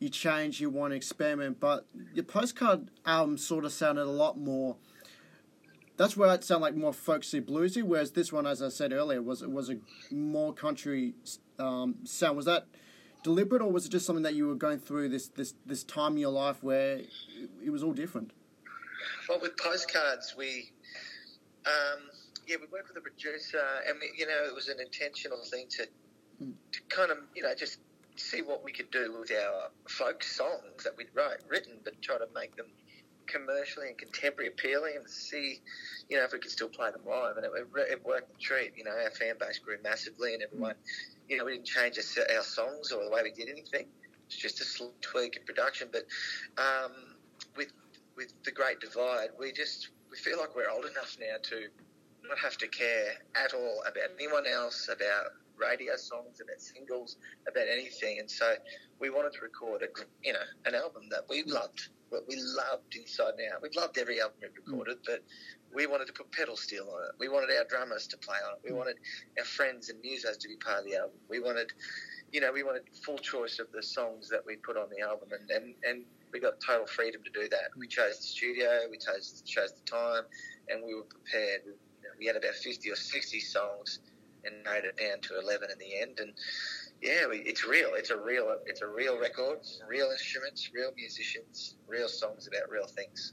you 0.03 0.09
change, 0.09 0.61
you 0.61 0.69
want 0.69 0.91
to 0.91 0.97
experiment, 0.97 1.61
but 1.61 1.87
your 2.13 2.25
postcard 2.25 2.91
album 3.07 3.39
sort 3.39 3.65
of 3.65 3.73
sounded 3.73 4.03
a 4.03 4.11
lot 4.11 4.37
more. 4.37 4.77
That's 5.97 6.17
where 6.17 6.35
it 6.35 6.43
sounded 6.43 6.63
like 6.63 6.75
more 6.75 6.93
folksy 6.93 7.41
bluesy, 7.41 7.83
whereas 7.83 8.11
this 8.11 8.33
one, 8.33 8.47
as 8.47 8.61
I 8.61 8.69
said 8.69 8.93
earlier, 8.93 9.23
was 9.23 9.47
was 9.47 9.71
a 9.71 9.77
more 10.11 10.53
country 10.53 11.15
um, 11.59 11.97
sound. 12.05 12.37
Was 12.37 12.47
that 12.47 12.67
deliberate, 13.23 13.63
or 13.63 13.71
was 13.71 13.87
it 13.87 13.91
just 13.91 14.05
something 14.05 14.25
that 14.25 14.35
you 14.35 14.49
were 14.49 14.57
going 14.57 14.81
through 14.81 15.11
this 15.11 15.29
this 15.29 15.55
this 15.65 15.85
time 15.85 16.13
in 16.13 16.19
your 16.19 16.33
life 16.33 16.63
where 16.63 17.03
it 17.65 17.71
was 17.71 17.85
all 17.85 17.93
different? 17.93 18.33
Well, 19.29 19.39
with 19.41 19.57
postcards, 19.57 20.35
we 20.37 20.73
um, 21.67 22.01
yeah, 22.49 22.57
we 22.61 22.67
worked 22.73 22.89
with 22.89 22.97
a 22.97 23.01
producer, 23.01 23.63
and 23.87 23.99
we, 24.01 24.11
you 24.19 24.27
know, 24.27 24.45
it 24.49 24.55
was 24.55 24.69
an 24.69 24.81
intentional 24.81 25.45
thing 25.45 25.67
to, 25.71 25.87
mm. 26.43 26.53
to 26.73 26.81
kind 26.89 27.13
of, 27.13 27.19
you 27.37 27.43
know, 27.43 27.55
just 27.55 27.79
see 28.17 28.43
what 28.43 28.65
we 28.65 28.73
could 28.73 28.91
do 28.91 29.17
with 29.19 29.31
our 29.33 29.71
folk 29.89 30.23
songs 30.23 30.85
that 30.85 30.97
we'd 30.97 31.09
write, 31.15 31.39
written, 31.49 31.75
but 31.85 32.01
try 32.03 32.19
to 32.19 32.27
make 32.35 32.57
them 32.57 32.67
commercially 33.27 33.89
and 33.89 33.99
contemporary 33.99 34.49
appealing, 34.49 34.95
and 34.97 35.09
see, 35.09 35.61
you 36.09 36.17
know, 36.17 36.25
if 36.25 36.33
we 36.33 36.39
could 36.39 36.51
still 36.51 36.69
play 36.69 36.91
them 36.91 37.03
live. 37.07 37.37
And 37.37 37.47
it, 37.47 37.53
it 37.91 38.05
worked 38.05 38.35
a 38.35 38.39
treat. 38.39 38.73
You 38.77 38.85
know, 38.85 38.91
our 38.91 39.11
fan 39.11 39.37
base 39.39 39.59
grew 39.59 39.77
massively, 39.83 40.35
and 40.35 40.43
everyone, 40.43 40.75
you 41.29 41.37
know, 41.37 41.45
we 41.45 41.53
didn't 41.53 41.67
change 41.67 41.99
our, 41.99 42.43
songs 42.43 42.93
or 42.93 43.05
the 43.05 43.11
way 43.11 43.23
we 43.23 43.31
did 43.31 43.49
anything. 43.49 43.87
It's 44.27 44.37
just 44.37 44.61
a 44.61 44.65
slight 44.65 45.01
tweak 45.01 45.37
in 45.37 45.45
production. 45.45 45.89
But 45.93 46.07
um, 46.59 46.93
with 47.57 47.73
with 48.17 48.33
the 48.45 48.53
Great 48.53 48.81
Divide, 48.81 49.31
we 49.39 49.53
just 49.53 49.89
we 50.11 50.17
feel 50.17 50.39
like 50.39 50.55
we're 50.55 50.71
old 50.71 50.85
enough 50.85 51.17
now 51.19 51.37
to 51.43 51.69
not 52.29 52.39
have 52.39 52.57
to 52.59 52.69
care 52.69 53.15
at 53.35 53.55
all 53.55 53.83
about 53.87 54.11
anyone 54.19 54.47
else, 54.47 54.89
about 54.89 55.33
radio 55.63 55.97
songs, 55.97 56.41
about 56.41 56.61
singles, 56.61 57.17
about 57.49 57.67
anything. 57.71 58.19
And 58.19 58.31
so 58.31 58.55
we 58.99 59.11
wanted 59.11 59.33
to 59.35 59.41
record 59.41 59.83
a, 59.83 59.89
you 60.23 60.33
know, 60.33 60.47
an 60.67 60.75
album 60.75 61.05
that 61.11 61.25
we 61.29 61.43
loved, 61.45 61.89
what 62.11 62.23
we 62.29 62.37
loved 62.37 62.95
inside 62.95 63.35
and 63.39 63.53
out. 63.53 63.63
We 63.63 63.71
loved 63.77 63.99
every 63.99 64.21
album 64.21 64.37
we've 64.43 64.51
hmm. 64.51 64.73
recorded, 64.73 64.99
but 65.07 65.25
we 65.75 65.87
wanted 65.87 66.07
to 66.09 66.13
put 66.13 66.31
pedal 66.33 66.57
steel 66.57 66.89
on 66.93 67.05
it. 67.05 67.15
We 67.19 67.29
wanted 67.29 67.57
our 67.57 67.65
drummers 67.65 68.07
to 68.09 68.19
play 68.19 68.37
on 68.47 68.55
it. 68.55 68.61
We 68.65 68.71
hmm. 68.71 68.77
wanted 68.77 68.97
our 69.39 69.45
friends 69.45 69.89
and 69.89 70.03
musos 70.03 70.39
to 70.39 70.49
be 70.49 70.57
part 70.57 70.81
of 70.81 70.85
the 70.85 70.97
album. 70.97 71.17
We 71.29 71.41
wanted, 71.41 71.73
you 72.33 72.41
know, 72.41 72.53
we 72.53 72.63
wanted 72.63 72.83
full 73.05 73.19
choice 73.19 73.59
of 73.59 73.67
the 73.73 73.83
songs 73.83 74.29
that 74.29 74.43
we 74.47 74.57
put 74.57 74.77
on 74.77 74.89
the 74.91 75.05
album, 75.05 75.29
and 75.33 75.51
and, 75.51 75.75
and 75.85 76.05
we 76.33 76.41
got 76.41 76.55
total 76.67 76.87
freedom 76.87 77.23
to 77.25 77.31
do 77.31 77.49
that. 77.49 77.71
We 77.77 77.87
hmm. 77.87 77.91
chose 77.91 78.19
the 78.19 78.27
studio, 78.27 78.87
we 78.91 78.99
chose 78.99 79.43
chose 79.47 79.73
the 79.73 79.91
time, 79.91 80.25
and 80.69 80.83
we 80.85 80.95
were 80.95 81.09
prepared. 81.09 81.63
We 82.19 82.27
had 82.27 82.37
about 82.37 82.55
fifty 82.55 82.91
or 82.91 82.97
sixty 82.97 83.41
songs 83.41 84.01
and 84.45 84.55
made 84.65 84.85
it 84.85 84.97
down 84.97 85.21
to 85.23 85.39
11 85.41 85.69
in 85.71 85.79
the 85.79 86.01
end. 86.01 86.19
And 86.19 86.33
yeah, 87.01 87.27
we, 87.29 87.39
it's 87.39 87.67
real. 87.67 87.91
It's 87.95 88.11
a 88.11 88.17
real. 88.17 88.57
It's 88.67 88.83
a 88.83 88.87
real 88.87 89.19
record. 89.19 89.59
Real 89.89 90.11
instruments, 90.11 90.71
real 90.75 90.91
musicians, 90.97 91.77
real 91.89 92.09
songs 92.09 92.47
about 92.47 92.71
real 92.71 92.87
things. 92.87 93.33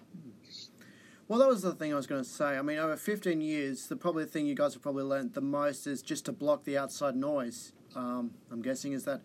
Well, 1.30 1.38
that 1.40 1.48
was 1.48 1.62
the 1.62 1.74
thing 1.74 1.94
I 1.94 1.96
was 1.96 2.08
going 2.08 2.24
to 2.24 2.30
say. 2.30 2.58
I 2.58 2.64
mean, 2.64 2.80
over 2.80 2.98
15 2.98 3.40
years, 3.40 3.86
the 3.86 3.96
probably 3.96 4.26
thing 4.26 4.48
you 4.48 4.56
guys 4.56 4.74
have 4.74 4.82
probably 4.82 5.04
learned 5.04 5.36
the 5.36 5.42
most 5.42 5.86
is 5.86 6.02
just 6.02 6.26
to 6.26 6.32
block 6.32 6.64
the 6.64 6.76
outside 6.76 7.16
noise. 7.16 7.72
Um, 7.96 8.32
I'm 8.52 8.64
guessing 8.64 8.94
is 8.94 9.06
that, 9.06 9.22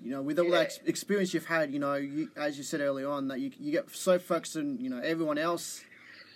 you 0.00 0.12
know, 0.12 0.22
with 0.22 0.38
all 0.38 0.44
yeah. 0.44 0.58
that 0.58 0.78
experience 0.86 1.34
you've 1.34 1.46
had, 1.46 1.72
you 1.72 1.80
know, 1.80 1.94
you, 1.94 2.30
as 2.36 2.56
you 2.56 2.62
said 2.62 2.80
early 2.80 3.04
on, 3.04 3.26
that 3.28 3.40
you, 3.40 3.50
you 3.58 3.72
get 3.72 3.90
so 3.90 4.16
focused 4.20 4.56
on, 4.56 4.78
you 4.78 4.88
know, 4.88 5.00
everyone 5.00 5.38
else 5.38 5.82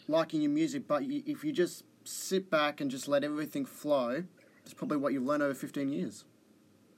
liking 0.09 0.43
your 0.43 0.50
music, 0.50 0.88
but 0.88 1.05
you, 1.05 1.23
if 1.26 1.45
you 1.45 1.53
just 1.53 1.85
sit 2.03 2.50
back 2.50 2.81
and 2.81 2.91
just 2.91 3.07
let 3.07 3.23
everything 3.23 3.65
flow, 3.65 4.25
it's 4.66 4.75
probably 4.75 4.96
what 4.96 5.12
you've 5.12 5.23
learned 5.23 5.44
over 5.44 5.54
15 5.54 5.90
years. 5.90 6.25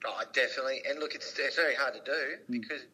Oh, 0.06 0.22
definitely. 0.32 0.80
And 0.88 0.98
look, 1.00 1.14
it's, 1.14 1.38
it's 1.38 1.56
very 1.56 1.74
hard 1.74 1.92
to 1.94 2.00
do 2.00 2.10
mm. 2.10 2.62
because 2.62 2.86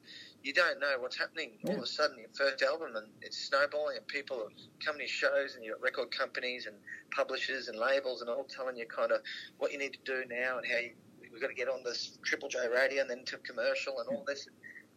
you 0.42 0.52
don't 0.52 0.80
know 0.80 0.96
what's 0.98 1.16
happening. 1.16 1.52
All 1.68 1.76
of 1.76 1.82
a 1.82 1.86
sudden, 1.86 2.18
your 2.18 2.28
first 2.34 2.60
album 2.62 2.96
and 2.96 3.06
it's 3.22 3.38
snowballing, 3.38 3.98
and 3.98 4.06
people 4.08 4.38
are 4.38 4.50
coming 4.84 5.06
to 5.06 5.06
shows, 5.06 5.54
and 5.54 5.64
you've 5.64 5.74
got 5.74 5.82
record 5.82 6.10
companies 6.10 6.66
and 6.66 6.74
publishers 7.14 7.68
and 7.68 7.78
labels, 7.78 8.20
and 8.20 8.28
all 8.28 8.44
telling 8.44 8.76
you 8.76 8.84
kind 8.86 9.12
of 9.12 9.20
what 9.58 9.72
you 9.72 9.78
need 9.78 9.92
to 9.92 9.98
do 10.04 10.24
now 10.28 10.58
and 10.58 10.66
how 10.66 10.78
you, 10.78 10.90
we've 11.32 11.40
got 11.40 11.48
to 11.48 11.54
get 11.54 11.68
on 11.68 11.84
this 11.84 12.18
Triple 12.24 12.48
J 12.48 12.58
radio 12.68 13.02
and 13.02 13.10
then 13.10 13.24
to 13.26 13.38
commercial 13.38 14.00
and 14.00 14.08
all 14.08 14.24
this. 14.26 14.48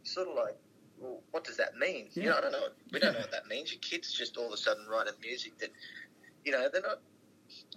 It's 0.02 0.14
sort 0.14 0.28
of 0.28 0.36
like, 0.36 0.58
well, 0.98 1.22
what 1.32 1.44
does 1.44 1.58
that 1.58 1.78
mean? 1.78 2.08
Yeah. 2.14 2.24
You 2.24 2.30
know, 2.32 2.38
I 2.38 2.42
don't 2.42 2.52
know. 2.52 2.68
We 2.92 3.00
don't 3.00 3.14
know 3.14 3.20
what 3.22 3.32
that 3.32 3.48
means. 3.48 3.72
Your 3.72 3.82
kids 3.82 4.12
just 4.12 4.38
all 4.38 4.48
of 4.48 4.54
a 4.54 4.58
sudden 4.58 4.88
writing 4.90 5.14
music 5.22 5.60
that, 5.60 5.70
you 6.44 6.52
know, 6.52 6.68
they're 6.74 6.82
not 6.82 7.00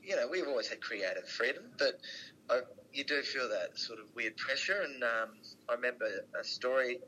you 0.03 0.17
know, 0.17 0.29
we've 0.31 0.47
always 0.47 0.69
had 0.69 0.81
creative 0.81 1.29
freedom, 1.29 1.65
but 1.79 2.01
I, 2.49 2.61
you 2.93 3.05
do 3.05 3.23
feel 3.23 3.49
that 3.49 3.79
sort 3.79 3.99
of 4.01 4.07
weird 4.15 4.37
pressure. 4.37 4.83
And 4.83 5.03
um, 5.03 5.29
I 5.69 5.75
remember 5.75 6.07
a 6.39 6.45
story. 6.45 6.99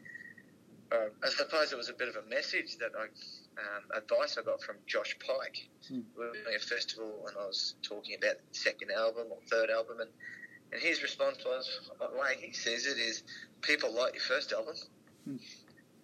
Uh, 0.91 1.09
I 1.25 1.29
suppose 1.31 1.73
it 1.73 1.77
was 1.77 1.89
a 1.89 1.95
bit 1.95 2.09
of 2.09 2.17
a 2.17 2.29
message 2.29 2.77
that 2.79 2.91
I, 2.99 3.05
um, 3.05 4.03
advice 4.03 4.37
I 4.39 4.43
got 4.43 4.63
from 4.63 4.77
Josh 4.87 5.17
Pike. 5.27 5.69
Mm. 5.91 6.05
We 6.17 6.27
were 6.27 6.33
doing 6.33 6.57
a 6.57 6.59
festival, 6.59 7.25
and 7.29 7.37
I 7.41 7.47
was 7.47 7.75
talking 7.83 8.17
about 8.17 8.37
the 8.51 8.59
second 8.59 8.91
album 8.91 9.29
or 9.31 9.39
third 9.49 9.71
album, 9.71 10.01
and 10.01 10.11
and 10.73 10.81
his 10.81 11.03
response 11.03 11.45
was, 11.45 11.69
the 12.01 12.19
way 12.19 12.37
he 12.41 12.53
says 12.53 12.87
it 12.87 12.99
is, 12.99 13.23
people 13.61 13.95
like 13.95 14.15
your 14.15 14.23
first 14.23 14.53
album, 14.53 14.75
mm. 15.29 15.39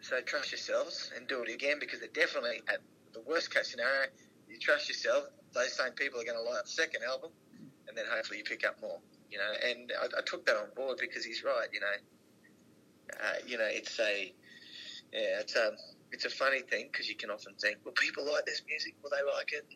so 0.02 0.20
trust 0.20 0.52
yourselves 0.52 1.10
and 1.16 1.26
do 1.26 1.42
it 1.42 1.48
again 1.48 1.78
because 1.80 2.00
they're 2.00 2.08
definitely 2.12 2.60
at 2.68 2.80
the 3.14 3.20
worst 3.20 3.52
case 3.52 3.70
scenario, 3.70 4.08
you 4.46 4.58
trust 4.58 4.88
yourself 4.88 5.24
those 5.54 5.72
same 5.76 5.92
people 5.92 6.20
are 6.20 6.24
going 6.24 6.38
to 6.38 6.50
like 6.50 6.64
the 6.64 6.70
second 6.70 7.02
album, 7.08 7.30
and 7.88 7.96
then 7.96 8.04
hopefully 8.10 8.38
you 8.38 8.44
pick 8.44 8.66
up 8.66 8.80
more. 8.80 8.98
You 9.30 9.38
know, 9.38 9.52
and 9.70 9.92
I, 10.00 10.18
I 10.18 10.22
took 10.24 10.46
that 10.46 10.56
on 10.56 10.68
board 10.74 10.98
because 11.00 11.24
he's 11.24 11.44
right. 11.44 11.68
You 11.72 11.80
know, 11.80 11.96
uh, 13.20 13.34
you 13.46 13.58
know, 13.58 13.68
it's 13.68 13.98
a 14.00 14.32
yeah, 15.12 15.40
it's 15.40 15.56
a 15.56 15.72
it's 16.12 16.24
a 16.24 16.30
funny 16.30 16.60
thing 16.60 16.88
because 16.90 17.08
you 17.08 17.16
can 17.16 17.30
often 17.30 17.54
think, 17.60 17.78
well, 17.84 17.94
people 17.94 18.24
like 18.30 18.46
this 18.46 18.62
music, 18.68 18.94
will 19.02 19.10
they 19.10 19.36
like 19.36 19.52
it? 19.52 19.66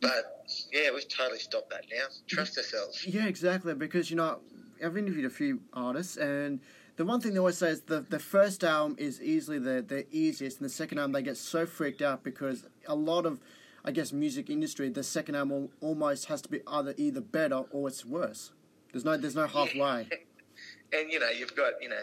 But 0.00 0.46
yeah, 0.72 0.90
we've 0.92 1.08
totally 1.08 1.38
stopped 1.38 1.70
that 1.70 1.84
now. 1.92 2.06
Trust 2.26 2.58
ourselves. 2.58 3.06
Yeah, 3.06 3.26
exactly. 3.26 3.74
Because 3.74 4.10
you 4.10 4.16
know, 4.16 4.40
I've 4.84 4.96
interviewed 4.96 5.24
a 5.24 5.30
few 5.30 5.60
artists, 5.72 6.16
and 6.16 6.60
the 6.96 7.04
one 7.04 7.20
thing 7.20 7.32
they 7.32 7.38
always 7.38 7.58
say 7.58 7.70
is 7.70 7.82
the 7.82 8.00
the 8.00 8.18
first 8.18 8.64
album 8.64 8.96
is 8.98 9.20
easily 9.22 9.58
the 9.58 9.82
the 9.82 10.06
easiest, 10.14 10.60
and 10.60 10.68
the 10.68 10.72
second 10.72 10.98
album 10.98 11.12
they 11.12 11.22
get 11.22 11.36
so 11.36 11.66
freaked 11.66 12.02
out 12.02 12.24
because 12.24 12.66
a 12.86 12.94
lot 12.94 13.26
of 13.26 13.40
I 13.84 13.90
guess 13.90 14.12
music 14.12 14.48
industry, 14.48 14.88
the 14.88 15.02
second 15.02 15.34
album 15.34 15.68
almost 15.80 16.26
has 16.26 16.40
to 16.42 16.48
be 16.48 16.60
either 16.66 16.94
either 16.96 17.20
better 17.20 17.64
or 17.70 17.88
it's 17.88 18.04
worse. 18.04 18.52
There's 18.92 19.04
no 19.04 19.16
there's 19.16 19.34
no 19.34 19.46
halfway. 19.46 20.08
and 20.92 21.12
you 21.12 21.20
know 21.20 21.28
you've 21.28 21.54
got 21.54 21.74
you 21.82 21.90
know 21.90 22.00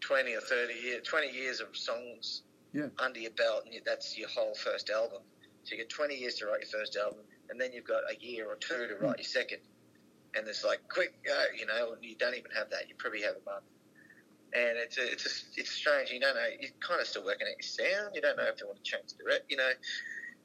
twenty 0.00 0.34
or 0.34 0.40
thirty 0.40 0.74
years, 0.74 1.06
twenty 1.06 1.32
years 1.32 1.60
of 1.60 1.76
songs 1.76 2.42
yeah. 2.72 2.86
under 3.00 3.18
your 3.18 3.32
belt, 3.32 3.64
and 3.66 3.80
that's 3.84 4.16
your 4.16 4.28
whole 4.28 4.54
first 4.54 4.90
album. 4.90 5.22
So 5.64 5.74
you 5.74 5.78
get 5.78 5.88
twenty 5.88 6.16
years 6.16 6.36
to 6.36 6.46
write 6.46 6.60
your 6.60 6.80
first 6.80 6.96
album, 6.96 7.18
and 7.50 7.60
then 7.60 7.72
you've 7.72 7.86
got 7.86 8.02
a 8.08 8.24
year 8.24 8.46
or 8.46 8.54
two 8.56 8.86
to 8.86 8.94
write 9.00 9.18
your 9.18 9.24
second. 9.24 9.58
And 10.36 10.46
it's 10.46 10.64
like 10.64 10.80
quick 10.92 11.14
go, 11.24 11.44
you 11.58 11.66
know, 11.66 11.94
and 11.94 12.04
you 12.04 12.14
don't 12.14 12.36
even 12.36 12.50
have 12.56 12.70
that. 12.70 12.88
You 12.88 12.94
probably 12.96 13.22
have 13.22 13.34
a 13.34 13.50
month 13.50 13.64
and 14.52 14.78
it's 14.78 14.96
a, 14.96 15.04
it's 15.12 15.26
a, 15.26 15.60
it's 15.60 15.70
strange. 15.70 16.10
You 16.10 16.20
don't 16.20 16.34
know. 16.34 16.48
You're 16.60 16.70
kind 16.80 17.00
of 17.00 17.06
still 17.06 17.24
working 17.24 17.46
out 17.46 17.56
your 17.60 17.68
sound. 17.68 18.14
You 18.14 18.22
don't 18.22 18.36
know 18.36 18.44
if 18.44 18.60
you 18.60 18.66
want 18.66 18.82
to 18.82 18.84
change 18.84 19.12
the 19.18 19.24
rep. 19.26 19.44
You 19.48 19.58
know, 19.58 19.70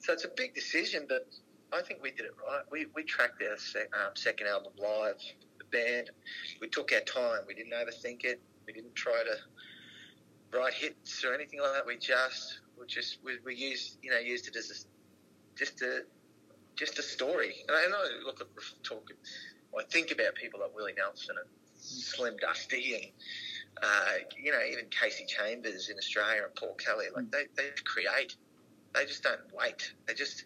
so 0.03 0.11
it's 0.11 0.25
a 0.25 0.31
big 0.35 0.53
decision, 0.53 1.05
but 1.07 1.27
I 1.71 1.81
think 1.81 2.03
we 2.03 2.11
did 2.11 2.25
it 2.25 2.33
right. 2.45 2.63
We, 2.69 2.87
we 2.93 3.03
tracked 3.03 3.41
our 3.41 3.57
sec, 3.57 3.89
um, 3.93 4.11
second 4.15 4.47
album 4.47 4.73
live, 4.77 5.15
the 5.57 5.65
band. 5.71 6.11
We 6.59 6.67
took 6.67 6.91
our 6.91 6.99
time. 6.99 7.45
We 7.47 7.53
didn't 7.53 7.71
overthink 7.71 8.25
it. 8.25 8.41
We 8.67 8.73
didn't 8.73 8.95
try 8.95 9.23
to 9.23 10.57
write 10.57 10.73
hits 10.73 11.23
or 11.23 11.33
anything 11.33 11.61
like 11.61 11.71
that. 11.73 11.85
We 11.87 11.97
just 11.97 12.59
we 12.77 12.85
just 12.85 13.19
we, 13.23 13.37
we 13.45 13.55
used 13.55 13.97
you 14.03 14.11
know 14.11 14.19
used 14.19 14.47
it 14.49 14.57
as 14.57 14.71
a, 14.71 15.57
just 15.57 15.81
a 15.81 16.01
just 16.75 16.99
a 16.99 17.01
story. 17.01 17.55
And 17.69 17.77
I, 17.77 17.97
I 17.97 18.25
look 18.25 18.41
at 18.41 18.47
talk. 18.83 19.09
I 19.77 19.83
think 19.89 20.11
about 20.11 20.35
people 20.35 20.59
like 20.59 20.75
Willie 20.75 20.93
Nelson 20.97 21.35
and 21.39 21.49
Slim 21.79 22.35
Dusty 22.41 22.95
and 22.95 23.05
uh, 23.81 24.11
you 24.37 24.51
know 24.51 24.59
even 24.69 24.85
Kasey 24.87 25.27
Chambers 25.27 25.89
in 25.89 25.97
Australia 25.97 26.41
and 26.43 26.55
Paul 26.55 26.75
Kelly. 26.75 27.05
Like 27.15 27.31
they 27.31 27.45
they 27.55 27.69
create 27.85 28.35
they 28.93 29.05
just 29.05 29.23
don't 29.23 29.39
wait. 29.53 29.93
They 30.07 30.13
just 30.13 30.45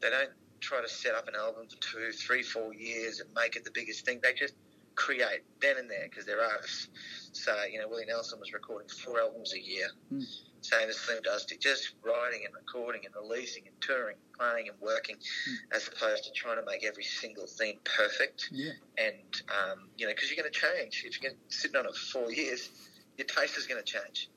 they 0.00 0.10
don't 0.10 0.30
try 0.60 0.80
to 0.80 0.88
set 0.88 1.14
up 1.14 1.28
an 1.28 1.34
album 1.34 1.66
for 1.68 1.76
two, 1.76 2.12
three, 2.12 2.42
four 2.42 2.74
years 2.74 3.20
and 3.20 3.28
make 3.34 3.56
it 3.56 3.64
the 3.64 3.70
biggest 3.72 4.04
thing. 4.04 4.20
They 4.22 4.32
just 4.32 4.54
create 4.94 5.42
then 5.60 5.76
and 5.76 5.90
there 5.90 6.06
because 6.08 6.24
they're 6.24 6.42
artists. 6.42 6.88
So 7.32 7.54
you 7.70 7.80
know, 7.80 7.88
Willie 7.88 8.06
Nelson 8.06 8.40
was 8.40 8.52
recording 8.52 8.88
four 8.88 9.20
albums 9.20 9.54
a 9.54 9.60
year, 9.60 9.88
mm. 10.12 10.24
same 10.62 10.88
as 10.88 10.96
Slim 10.96 11.22
Dusty, 11.22 11.56
just 11.58 11.92
writing 12.02 12.42
and 12.44 12.54
recording 12.54 13.02
and 13.04 13.14
releasing 13.14 13.66
and 13.66 13.80
touring, 13.80 14.16
playing 14.38 14.68
and 14.68 14.80
working, 14.80 15.16
mm. 15.16 15.76
as 15.76 15.88
opposed 15.88 16.24
to 16.24 16.30
trying 16.32 16.56
to 16.56 16.64
make 16.64 16.84
every 16.84 17.04
single 17.04 17.46
thing 17.46 17.78
perfect. 17.84 18.48
Yeah. 18.50 18.72
And 18.98 19.42
um, 19.50 19.88
you 19.96 20.06
know, 20.06 20.12
because 20.12 20.30
you're 20.30 20.42
going 20.42 20.52
to 20.52 20.58
change 20.58 21.04
if 21.06 21.22
you're 21.22 21.32
sitting 21.48 21.76
on 21.76 21.86
it 21.86 21.94
for 21.94 22.20
four 22.20 22.32
years, 22.32 22.70
your 23.18 23.26
taste 23.26 23.58
is 23.58 23.66
going 23.66 23.82
to 23.82 23.86
change 23.86 24.30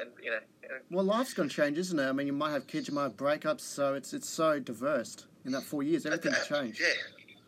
and 0.00 0.10
you 0.22 0.30
know. 0.30 0.38
Well, 0.90 1.04
life's 1.04 1.34
going 1.34 1.48
to 1.48 1.54
change, 1.54 1.78
isn't 1.78 1.98
it? 1.98 2.06
I 2.06 2.12
mean, 2.12 2.26
you 2.26 2.32
might 2.32 2.50
have 2.50 2.66
kids, 2.66 2.88
you 2.88 2.94
might 2.94 3.04
have 3.04 3.16
breakups, 3.16 3.60
so 3.60 3.94
it's 3.94 4.12
it's 4.12 4.28
so 4.28 4.58
diverse. 4.58 5.16
In 5.44 5.52
that 5.52 5.62
four 5.62 5.82
years, 5.82 6.06
everything's 6.06 6.50
uh, 6.50 6.60
changed. 6.60 6.80
Yeah, 6.80 6.86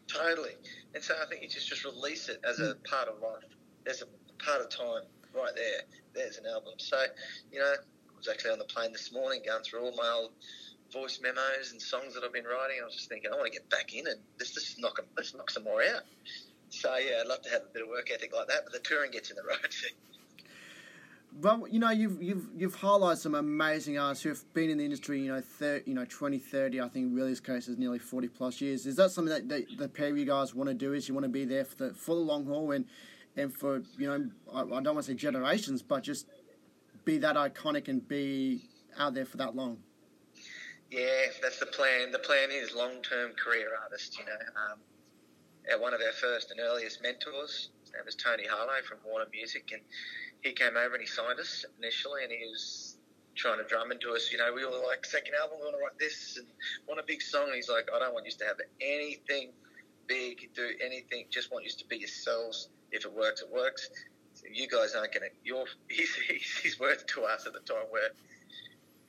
totally. 0.07 0.53
And 0.95 1.03
so 1.03 1.15
I 1.21 1.27
think 1.27 1.43
you 1.43 1.49
just 1.49 1.69
just 1.69 1.85
release 1.85 2.29
it 2.29 2.41
as 2.49 2.61
a 2.61 2.75
hmm. 2.75 2.83
part 2.85 3.09
of 3.09 3.21
life. 3.21 3.45
There's 3.85 4.03
a 4.03 4.45
part 4.45 4.61
of 4.61 4.69
time 4.69 5.03
right 5.35 5.53
there. 5.55 5.83
There's 6.15 6.39
an 6.39 6.47
album. 6.47 6.75
So 6.79 7.03
you 7.53 7.59
know, 7.59 7.67
I 7.67 8.17
was 8.17 8.29
actually 8.29 8.53
on 8.53 8.59
the 8.59 8.65
plane 8.65 8.93
this 8.93 9.13
morning 9.13 9.43
going 9.45 9.63
through 9.63 9.81
all 9.81 9.97
my 9.97 10.09
old 10.09 10.33
voice 10.93 11.21
memos 11.23 11.73
and 11.73 11.83
songs 11.83 12.15
that 12.15 12.25
I've 12.25 12.33
been 12.33 12.45
writing. 12.45 12.79
I 12.81 12.85
was 12.85 12.95
just 12.95 13.09
thinking, 13.09 13.31
I 13.33 13.37
want 13.37 13.47
to 13.47 13.53
get 13.53 13.69
back 13.69 13.95
in 13.95 14.07
and 14.07 14.21
let's 14.39 14.53
just 14.53 14.79
knock 14.79 14.97
them, 14.97 15.07
let's 15.17 15.35
knock 15.35 15.51
some 15.51 15.65
more 15.65 15.83
out. 15.83 16.03
So 16.71 16.95
yeah, 16.97 17.21
I'd 17.21 17.27
love 17.27 17.43
to 17.43 17.51
have 17.51 17.63
a 17.63 17.73
bit 17.73 17.83
of 17.83 17.89
work 17.89 18.11
ethic 18.13 18.35
like 18.35 18.49
that, 18.49 18.65
but 18.65 18.73
the 18.73 18.81
touring 18.81 19.11
gets 19.11 19.31
in 19.31 19.37
the 19.37 19.43
road. 19.43 19.59
but 21.41 21.73
you 21.73 21.79
know 21.79 21.91
you've 21.91 22.21
you've 22.23 22.49
you've 22.57 22.77
highlighted 22.77 23.19
some 23.19 23.35
amazing 23.35 23.99
artists 23.99 24.25
who 24.25 24.31
have 24.31 24.55
been 24.55 24.71
in 24.71 24.79
the 24.79 24.85
industry 24.85 25.21
you 25.21 25.33
know 25.33 25.41
30, 25.41 25.89
you 25.89 25.95
know 25.95 26.05
20 26.05 26.39
30 26.39 26.81
I 26.81 26.89
think 26.89 27.15
Willie's 27.15 27.41
case 27.41 27.69
is 27.69 27.79
nearly 27.79 27.99
40 27.99 28.29
plus 28.29 28.61
years 28.61 28.87
is 28.87 28.97
that 28.97 29.11
something 29.11 29.49
that, 29.49 29.67
the 29.79 29.89
pair 29.89 30.09
of 30.09 30.19
you 30.19 30.25
guys 30.25 30.55
want 30.55 30.69
to 30.69 30.75
do 30.75 30.93
is 30.93 31.09
you 31.09 31.15
want 31.15 31.25
to 31.25 31.31
be 31.31 31.45
there 31.45 31.65
for 31.65 31.77
the 31.77 31.95
for 31.95 32.15
the 32.15 32.21
long 32.21 32.47
haul 32.47 32.73
and 32.73 32.87
and 33.37 33.55
for 33.55 33.83
you 33.97 34.09
know 34.09 34.29
I, 34.53 34.63
I 34.63 34.83
don't 34.83 34.95
want 34.95 34.99
to 35.07 35.13
say 35.13 35.15
generations 35.15 35.83
but 35.83 36.03
just 36.03 36.27
be 37.05 37.19
that 37.19 37.37
iconic 37.37 37.89
and 37.89 38.07
be 38.07 38.65
out 38.99 39.15
there 39.15 39.25
for 39.25 39.37
that 39.37 39.55
long 39.55 39.79
Yeah, 40.91 41.27
that's 41.43 41.59
the 41.59 41.67
plan. 41.67 42.13
The 42.13 42.19
plan 42.19 42.49
is 42.51 42.75
long-term 42.75 43.33
career 43.33 43.69
artist. 43.83 44.19
You 44.19 44.25
know, 44.25 44.41
um, 44.73 45.81
one 45.83 45.93
of 45.93 46.01
our 46.01 46.13
first 46.13 46.51
and 46.51 46.61
earliest 46.61 47.03
mentors, 47.03 47.69
his 47.83 47.93
name 47.93 48.03
was 48.07 48.15
Tony 48.15 48.45
Harlow 48.47 48.81
from 48.89 48.99
Warner 49.05 49.27
Music, 49.31 49.69
and 49.73 49.83
he 50.43 50.53
came 50.53 50.77
over 50.77 50.95
and 50.95 51.01
he 51.01 51.07
signed 51.07 51.39
us 51.41 51.65
initially, 51.79 52.25
and 52.25 52.33
he 52.33 52.47
was 52.47 52.97
trying 53.35 53.59
to 53.59 53.65
drum 53.65 53.93
into 53.93 54.13
us. 54.13 54.31
You 54.33 54.39
know, 54.39 54.53
we 54.55 54.65
were 54.65 54.71
like, 54.87 55.05
second 55.05 55.35
album, 55.41 55.59
we 55.61 55.65
want 55.67 55.77
to 55.77 55.83
write 55.83 55.99
this 55.99 56.37
and 56.37 56.47
want 56.87 57.01
a 57.01 57.05
big 57.07 57.23
song. 57.23 57.47
And 57.47 57.55
he's 57.55 57.69
like, 57.69 57.89
I 57.95 57.99
don't 57.99 58.13
want 58.13 58.27
you 58.27 58.33
to 58.33 58.45
have 58.45 58.57
anything 58.81 59.53
big, 60.07 60.51
do 60.55 60.71
anything. 60.85 61.27
Just 61.31 61.53
want 61.53 61.65
you 61.65 61.71
to 61.71 61.87
be 61.87 61.99
yourselves. 61.99 62.69
If 62.91 63.05
it 63.05 63.13
works, 63.13 63.43
it 63.43 63.53
works. 63.53 63.91
So 64.35 64.45
you 64.53 64.67
guys 64.67 64.95
aren't 64.95 65.13
going 65.13 65.29
to. 65.29 65.35
Your 65.45 65.67
his, 65.89 66.11
his, 66.15 66.43
his 66.63 66.81
words 66.81 67.05
to 67.15 67.25
us 67.25 67.47
at 67.47 67.53
the 67.53 67.61
time 67.61 67.87
were, 67.93 68.11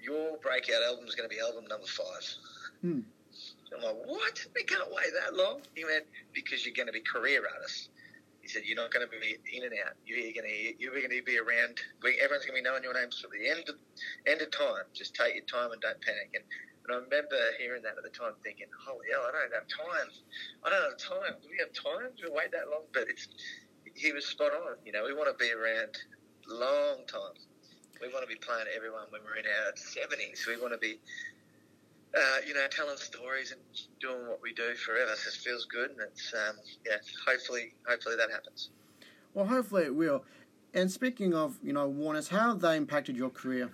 your 0.02 0.38
breakout 0.38 0.84
album 0.88 1.06
is 1.08 1.16
going 1.16 1.30
to 1.30 1.36
be 1.36 1.42
album 1.42 1.66
number 1.68 1.88
five. 1.88 2.36
Hmm. 2.82 3.00
I'm 3.76 3.84
like, 3.84 4.08
what? 4.08 4.46
We 4.56 4.64
can't 4.64 4.90
wait 4.90 5.08
that 5.24 5.36
long. 5.36 5.62
He 5.76 5.86
went, 5.86 6.06
because 6.34 6.66
you're 6.66 6.76
going 6.76 6.88
to 6.88 6.94
be 6.94 7.02
career 7.02 7.44
artists. 7.54 7.90
Said, 8.50 8.66
you're 8.66 8.82
not 8.82 8.90
going 8.90 9.06
to 9.06 9.12
be 9.14 9.38
in 9.54 9.62
and 9.62 9.74
out. 9.86 9.94
You're 10.06 10.34
going 10.34 10.50
to 10.50 10.58
you're 10.82 10.94
going 10.94 11.14
to 11.14 11.22
be 11.22 11.38
around. 11.38 11.78
Everyone's 12.02 12.50
going 12.50 12.58
to 12.58 12.62
be 12.62 12.66
knowing 12.66 12.82
your 12.82 12.98
names 12.98 13.22
for 13.22 13.30
the 13.30 13.46
end 13.46 13.70
of, 13.70 13.78
end 14.26 14.42
of 14.42 14.50
time. 14.50 14.90
Just 14.94 15.14
take 15.14 15.38
your 15.38 15.46
time 15.46 15.70
and 15.70 15.78
don't 15.78 16.02
panic. 16.02 16.34
And, 16.34 16.42
and 16.42 16.90
I 16.90 16.98
remember 16.98 17.38
hearing 17.62 17.86
that 17.86 17.94
at 17.94 18.02
the 18.02 18.10
time, 18.10 18.34
thinking, 18.42 18.66
holy 18.74 19.14
hell, 19.14 19.22
I 19.22 19.38
don't 19.38 19.54
have 19.54 19.70
time. 19.70 20.10
I 20.66 20.74
don't 20.74 20.82
have 20.82 20.98
time. 20.98 21.38
Do 21.38 21.48
we 21.54 21.62
have 21.62 21.70
time 21.78 22.10
to 22.26 22.34
wait 22.34 22.50
that 22.58 22.74
long? 22.74 22.90
But 22.90 23.06
it's 23.06 23.30
he 23.94 24.10
was 24.12 24.26
spot 24.26 24.50
on. 24.50 24.82
You 24.82 24.98
know, 24.98 25.06
we 25.06 25.14
want 25.14 25.30
to 25.30 25.38
be 25.38 25.54
around 25.54 25.94
long 26.50 27.06
time. 27.06 27.38
We 28.02 28.10
want 28.10 28.26
to 28.26 28.32
be 28.32 28.40
playing 28.40 28.66
everyone 28.74 29.12
when 29.14 29.22
we're 29.22 29.38
in 29.38 29.46
our 29.46 29.78
70s. 29.78 30.48
We 30.48 30.58
want 30.58 30.74
to 30.74 30.82
be 30.82 30.98
uh, 32.18 32.38
you 32.46 32.54
know, 32.54 32.66
telling 32.72 32.98
stories 32.98 33.52
and 33.52 33.62
doing 34.00 34.28
what 34.28 34.40
we 34.42 34.54
do 34.54 34.74
forever. 34.76 35.12
So 35.16 35.30
it 35.30 35.36
feels 35.36 35.66
good, 35.66 35.92
and 35.92 36.00
it's 36.02 36.34
um, 36.34 36.56
yeah. 36.86 36.98
Hopefully, 37.28 37.74
hopefully 37.88 38.16
that 38.18 38.32
happens. 38.32 38.70
Well, 39.34 39.46
hopefully 39.46 39.84
it 39.86 39.96
will. 39.96 40.24
And 40.74 40.92
speaking 40.92 41.34
of, 41.34 41.58
you 41.64 41.74
know, 41.74 41.88
Warners, 41.88 42.30
how 42.30 42.50
have 42.50 42.62
they 42.62 42.78
impacted 42.78 43.16
your 43.18 43.30
career? 43.30 43.72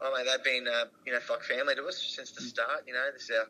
Oh, 0.00 0.12
mate, 0.16 0.26
they've 0.30 0.44
been, 0.44 0.66
uh, 0.66 0.86
you 1.06 1.12
know, 1.12 1.20
like 1.30 1.42
family 1.42 1.74
to 1.76 1.84
us 1.84 2.02
since 2.02 2.32
the 2.32 2.42
start. 2.42 2.82
You 2.86 2.94
know, 2.94 3.06
this 3.12 3.24
is 3.24 3.30
our 3.30 3.46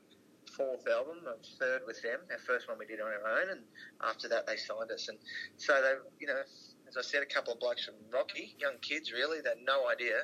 fourth 0.57 0.87
album, 0.87 1.17
our 1.27 1.37
third 1.59 1.83
with 1.87 2.01
them. 2.03 2.21
Our 2.31 2.39
first 2.39 2.69
one 2.69 2.79
we 2.79 2.87
did 2.87 3.01
on 3.01 3.09
our 3.09 3.41
own, 3.41 3.51
and 3.51 3.61
after 4.03 4.29
that 4.29 4.47
they 4.47 4.57
signed 4.57 4.91
us. 4.91 5.09
And 5.09 5.19
so 5.57 5.81
they, 5.81 5.95
you 6.21 6.27
know, 6.27 6.41
as 6.89 6.97
I 6.97 7.03
said, 7.03 7.23
a 7.23 7.27
couple 7.27 7.53
of 7.53 7.61
blokes 7.61 7.85
from 7.85 7.95
Rocky, 8.13 8.55
young 8.59 8.75
kids 8.81 9.13
really, 9.13 9.41
they 9.41 9.51
had 9.51 9.59
no 9.67 9.89
idea 9.89 10.23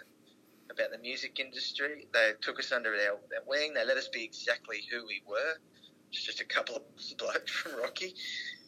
about 0.71 0.91
the 0.91 0.99
music 0.99 1.39
industry. 1.41 2.07
They 2.13 2.33
took 2.41 2.59
us 2.59 2.73
under 2.73 2.97
their, 2.97 3.13
their 3.31 3.43
wing. 3.47 3.75
They 3.75 3.85
let 3.85 3.97
us 3.97 4.09
be 4.09 4.25
exactly 4.25 4.79
who 4.91 5.07
we 5.07 5.23
were. 5.27 5.55
Just 6.11 6.41
a 6.41 6.45
couple 6.45 6.77
of 6.77 6.83
blokes 7.19 7.51
from 7.51 7.81
Rocky. 7.81 8.15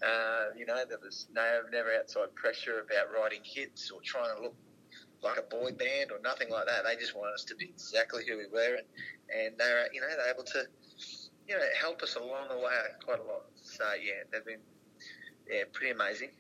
Uh, 0.03 0.47
you 0.57 0.67
know, 0.67 0.85
there 0.89 0.99
was 1.03 1.27
no, 1.33 1.61
never 1.73 1.95
outside 1.95 2.35
pressure 2.35 2.81
about 2.81 3.13
writing 3.15 3.41
hits 3.45 3.91
or 3.91 4.01
trying 4.03 4.37
to 4.37 4.43
look 4.43 4.55
like 5.23 5.39
a 5.39 5.43
boy 5.43 5.71
band 5.73 6.11
or 6.11 6.19
nothing 6.23 6.51
like 6.51 6.67
that. 6.67 6.85
They 6.85 6.97
just 6.97 7.17
wanted 7.17 7.35
us 7.35 7.45
to 7.45 7.55
be 7.55 7.67
exactly 7.67 8.25
who 8.29 8.37
we 8.37 8.47
were, 8.53 8.77
and 8.77 8.87
and 9.33 9.55
they 9.59 9.65
were, 9.73 9.87
you 9.93 10.01
know 10.01 10.09
they're 10.09 10.33
able 10.33 10.45
to 10.45 10.65
you 11.49 11.57
know 11.57 11.63
help 11.81 12.03
us 12.03 12.17
along 12.17 12.49
the 12.49 12.57
way 12.57 12.75
quite 13.05 13.21
a 13.21 13.23
lot. 13.23 13.45
So 13.63 13.85
yeah, 14.03 14.25
they've 14.33 14.45
been 14.45 14.61
yeah 15.49 15.65
pretty 15.73 15.93
amazing. 15.93 16.31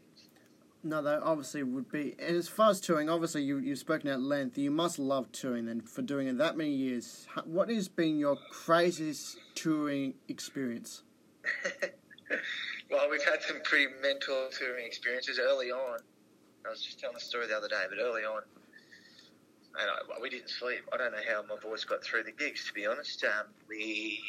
No, 0.84 1.00
that 1.00 1.22
obviously 1.22 1.62
would 1.62 1.90
be. 1.92 2.16
And 2.18 2.36
as 2.36 2.48
far 2.48 2.70
as 2.70 2.80
touring, 2.80 3.08
obviously 3.08 3.42
you 3.42 3.58
you've 3.58 3.78
spoken 3.78 4.08
at 4.10 4.20
length. 4.20 4.58
You 4.58 4.72
must 4.72 4.98
love 4.98 5.30
touring 5.30 5.66
then 5.66 5.80
for 5.80 6.02
doing 6.02 6.26
it 6.26 6.38
that 6.38 6.56
many 6.56 6.72
years. 6.72 7.26
What 7.44 7.68
has 7.68 7.86
been 7.86 8.18
your 8.18 8.36
craziest 8.50 9.38
touring 9.54 10.14
experience? 10.28 11.04
well, 12.90 13.08
we've 13.10 13.24
had 13.24 13.42
some 13.42 13.60
pretty 13.62 13.86
mental 14.02 14.48
touring 14.58 14.84
experiences 14.84 15.38
early 15.40 15.70
on. 15.70 16.00
I 16.66 16.70
was 16.70 16.82
just 16.82 16.98
telling 16.98 17.16
a 17.16 17.20
story 17.20 17.46
the 17.46 17.56
other 17.56 17.68
day, 17.68 17.84
but 17.88 17.98
early 18.02 18.22
on, 18.22 18.42
and 19.80 19.90
I, 19.90 20.20
we 20.20 20.30
didn't 20.30 20.50
sleep. 20.50 20.82
I 20.92 20.96
don't 20.96 21.12
know 21.12 21.18
how 21.28 21.42
my 21.42 21.60
voice 21.60 21.84
got 21.84 22.02
through 22.02 22.24
the 22.24 22.32
gigs. 22.32 22.66
To 22.66 22.72
be 22.72 22.86
honest, 22.86 23.24
um, 23.24 23.46
we 23.68 24.20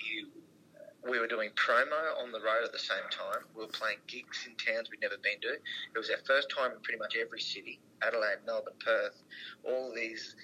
we 1.10 1.20
were 1.20 1.28
doing 1.28 1.50
promo 1.56 2.22
on 2.22 2.32
the 2.32 2.40
road 2.40 2.64
at 2.64 2.72
the 2.72 2.80
same 2.80 3.04
time. 3.12 3.44
We 3.56 3.62
were 3.62 3.72
playing 3.72 4.00
gigs 4.08 4.48
in 4.48 4.56
towns 4.56 4.90
we'd 4.90 5.02
never 5.02 5.18
been 5.22 5.40
to. 5.42 5.54
It 5.54 5.98
was 5.98 6.10
our 6.10 6.24
first 6.26 6.50
time 6.50 6.72
in 6.72 6.80
pretty 6.82 7.00
much 7.00 7.16
every 7.20 7.42
city 7.42 7.80
Adelaide, 8.02 8.44
Melbourne, 8.46 8.74
Perth, 8.84 9.22
all 9.64 9.92
these 9.94 10.36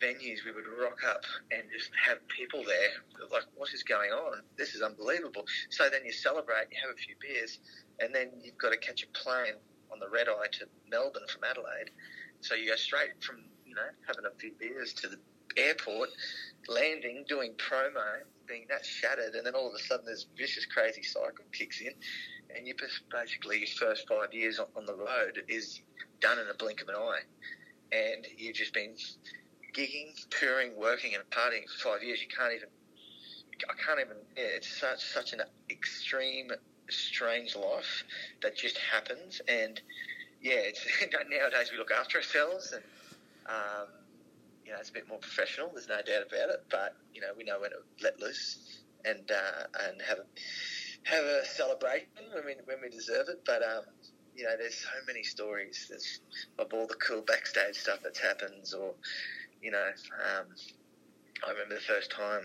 venues. 0.00 0.44
We 0.44 0.52
would 0.52 0.66
rock 0.80 0.98
up 1.08 1.22
and 1.50 1.62
just 1.72 1.90
have 2.06 2.26
people 2.28 2.62
there. 2.66 3.28
Like, 3.30 3.44
what 3.54 3.72
is 3.72 3.82
going 3.82 4.10
on? 4.10 4.42
This 4.56 4.74
is 4.74 4.82
unbelievable. 4.82 5.44
So 5.70 5.88
then 5.88 6.04
you 6.04 6.12
celebrate, 6.12 6.66
you 6.70 6.78
have 6.82 6.94
a 6.94 6.98
few 6.98 7.14
beers, 7.20 7.58
and 8.00 8.14
then 8.14 8.30
you've 8.42 8.58
got 8.58 8.70
to 8.70 8.78
catch 8.78 9.02
a 9.04 9.08
plane 9.18 9.54
on 9.92 9.98
the 10.00 10.08
red 10.08 10.28
eye 10.28 10.48
to 10.58 10.66
Melbourne 10.90 11.26
from 11.28 11.42
Adelaide. 11.44 11.90
So 12.40 12.54
you 12.54 12.68
go 12.68 12.76
straight 12.76 13.22
from, 13.22 13.44
you 13.64 13.74
know, 13.74 13.90
having 14.06 14.24
a 14.24 14.34
few 14.38 14.52
beers 14.58 14.92
to 14.94 15.08
the 15.08 15.18
airport, 15.56 16.08
landing, 16.68 17.24
doing 17.28 17.52
promo, 17.54 18.22
being 18.52 18.66
that 18.68 18.84
shattered, 18.84 19.34
and 19.34 19.46
then 19.46 19.54
all 19.54 19.68
of 19.68 19.74
a 19.74 19.78
sudden 19.78 20.04
this 20.04 20.26
vicious, 20.36 20.66
crazy 20.66 21.02
cycle 21.02 21.44
kicks 21.52 21.80
in, 21.80 21.92
and 22.54 22.66
you 22.66 22.74
basically 23.10 23.58
your 23.58 23.66
first 23.66 24.06
five 24.06 24.32
years 24.34 24.60
on, 24.60 24.84
the 24.84 24.94
road 24.94 25.42
is 25.48 25.80
done 26.20 26.38
in 26.38 26.46
a 26.48 26.54
blink 26.54 26.82
of 26.82 26.88
an 26.88 26.96
eye, 26.96 27.22
and 27.92 28.26
you've 28.36 28.56
just 28.56 28.74
been 28.74 28.94
gigging, 29.74 30.12
touring, 30.28 30.76
working, 30.76 31.14
and 31.14 31.24
partying 31.30 31.64
for 31.64 31.94
five 31.94 32.02
years. 32.02 32.20
You 32.20 32.28
can't 32.28 32.52
even, 32.54 32.68
I 33.70 33.74
can't 33.84 34.00
even. 34.00 34.18
It's 34.36 34.68
such 34.68 35.02
such 35.02 35.32
an 35.32 35.40
extreme, 35.70 36.50
strange 36.90 37.56
life 37.56 38.04
that 38.42 38.54
just 38.54 38.76
happens, 38.92 39.40
and 39.48 39.80
yeah, 40.42 40.56
it's 40.56 40.84
nowadays 41.30 41.70
we 41.72 41.78
look 41.78 41.90
after 41.90 42.18
ourselves 42.18 42.72
and. 42.72 42.82
Um, 43.44 44.01
you 44.64 44.72
know, 44.72 44.78
it's 44.78 44.90
a 44.90 44.92
bit 44.92 45.08
more 45.08 45.18
professional. 45.18 45.70
There's 45.72 45.88
no 45.88 45.96
doubt 45.96 46.26
about 46.28 46.50
it. 46.50 46.64
But 46.70 46.96
you 47.14 47.20
know, 47.20 47.28
we 47.36 47.44
know 47.44 47.60
when 47.60 47.70
to 47.70 47.76
let 48.02 48.20
loose 48.20 48.82
and 49.04 49.30
uh, 49.30 49.66
and 49.86 50.00
have 50.02 50.18
a 50.18 50.24
have 51.04 51.24
a 51.24 51.44
celebration 51.44 52.08
when 52.32 52.44
we 52.44 52.54
when 52.64 52.78
we 52.82 52.88
deserve 52.88 53.28
it. 53.28 53.42
But 53.44 53.62
um, 53.62 53.84
you 54.36 54.44
know, 54.44 54.56
there's 54.58 54.76
so 54.76 54.90
many 55.06 55.22
stories 55.22 55.86
there's, 55.90 56.20
of 56.58 56.72
all 56.72 56.86
the 56.86 56.94
cool 56.94 57.22
backstage 57.22 57.76
stuff 57.76 58.00
that's 58.02 58.20
happens, 58.20 58.72
or 58.72 58.94
you 59.60 59.70
know, 59.70 59.88
um, 60.38 60.46
I 61.46 61.50
remember 61.50 61.74
the 61.74 61.80
first 61.80 62.10
time 62.10 62.42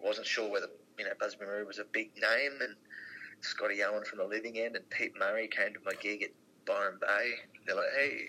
I 0.00 0.06
wasn't 0.06 0.26
sure 0.26 0.50
whether 0.50 0.68
you 0.98 1.04
know 1.04 1.12
Busby 1.20 1.44
Marou 1.44 1.66
was 1.66 1.78
a 1.78 1.84
big 1.84 2.10
name, 2.16 2.60
and 2.60 2.74
Scotty 3.40 3.82
Owen 3.82 4.04
from 4.04 4.18
the 4.18 4.24
Living 4.24 4.58
End 4.58 4.76
and 4.76 4.88
Pete 4.90 5.12
Murray 5.18 5.48
came 5.48 5.74
to 5.74 5.80
my 5.84 5.92
gig 6.00 6.22
at 6.22 6.30
Byron 6.68 6.98
Bay. 7.00 7.32
They're 7.66 7.74
like, 7.74 7.92
hey, 7.96 8.28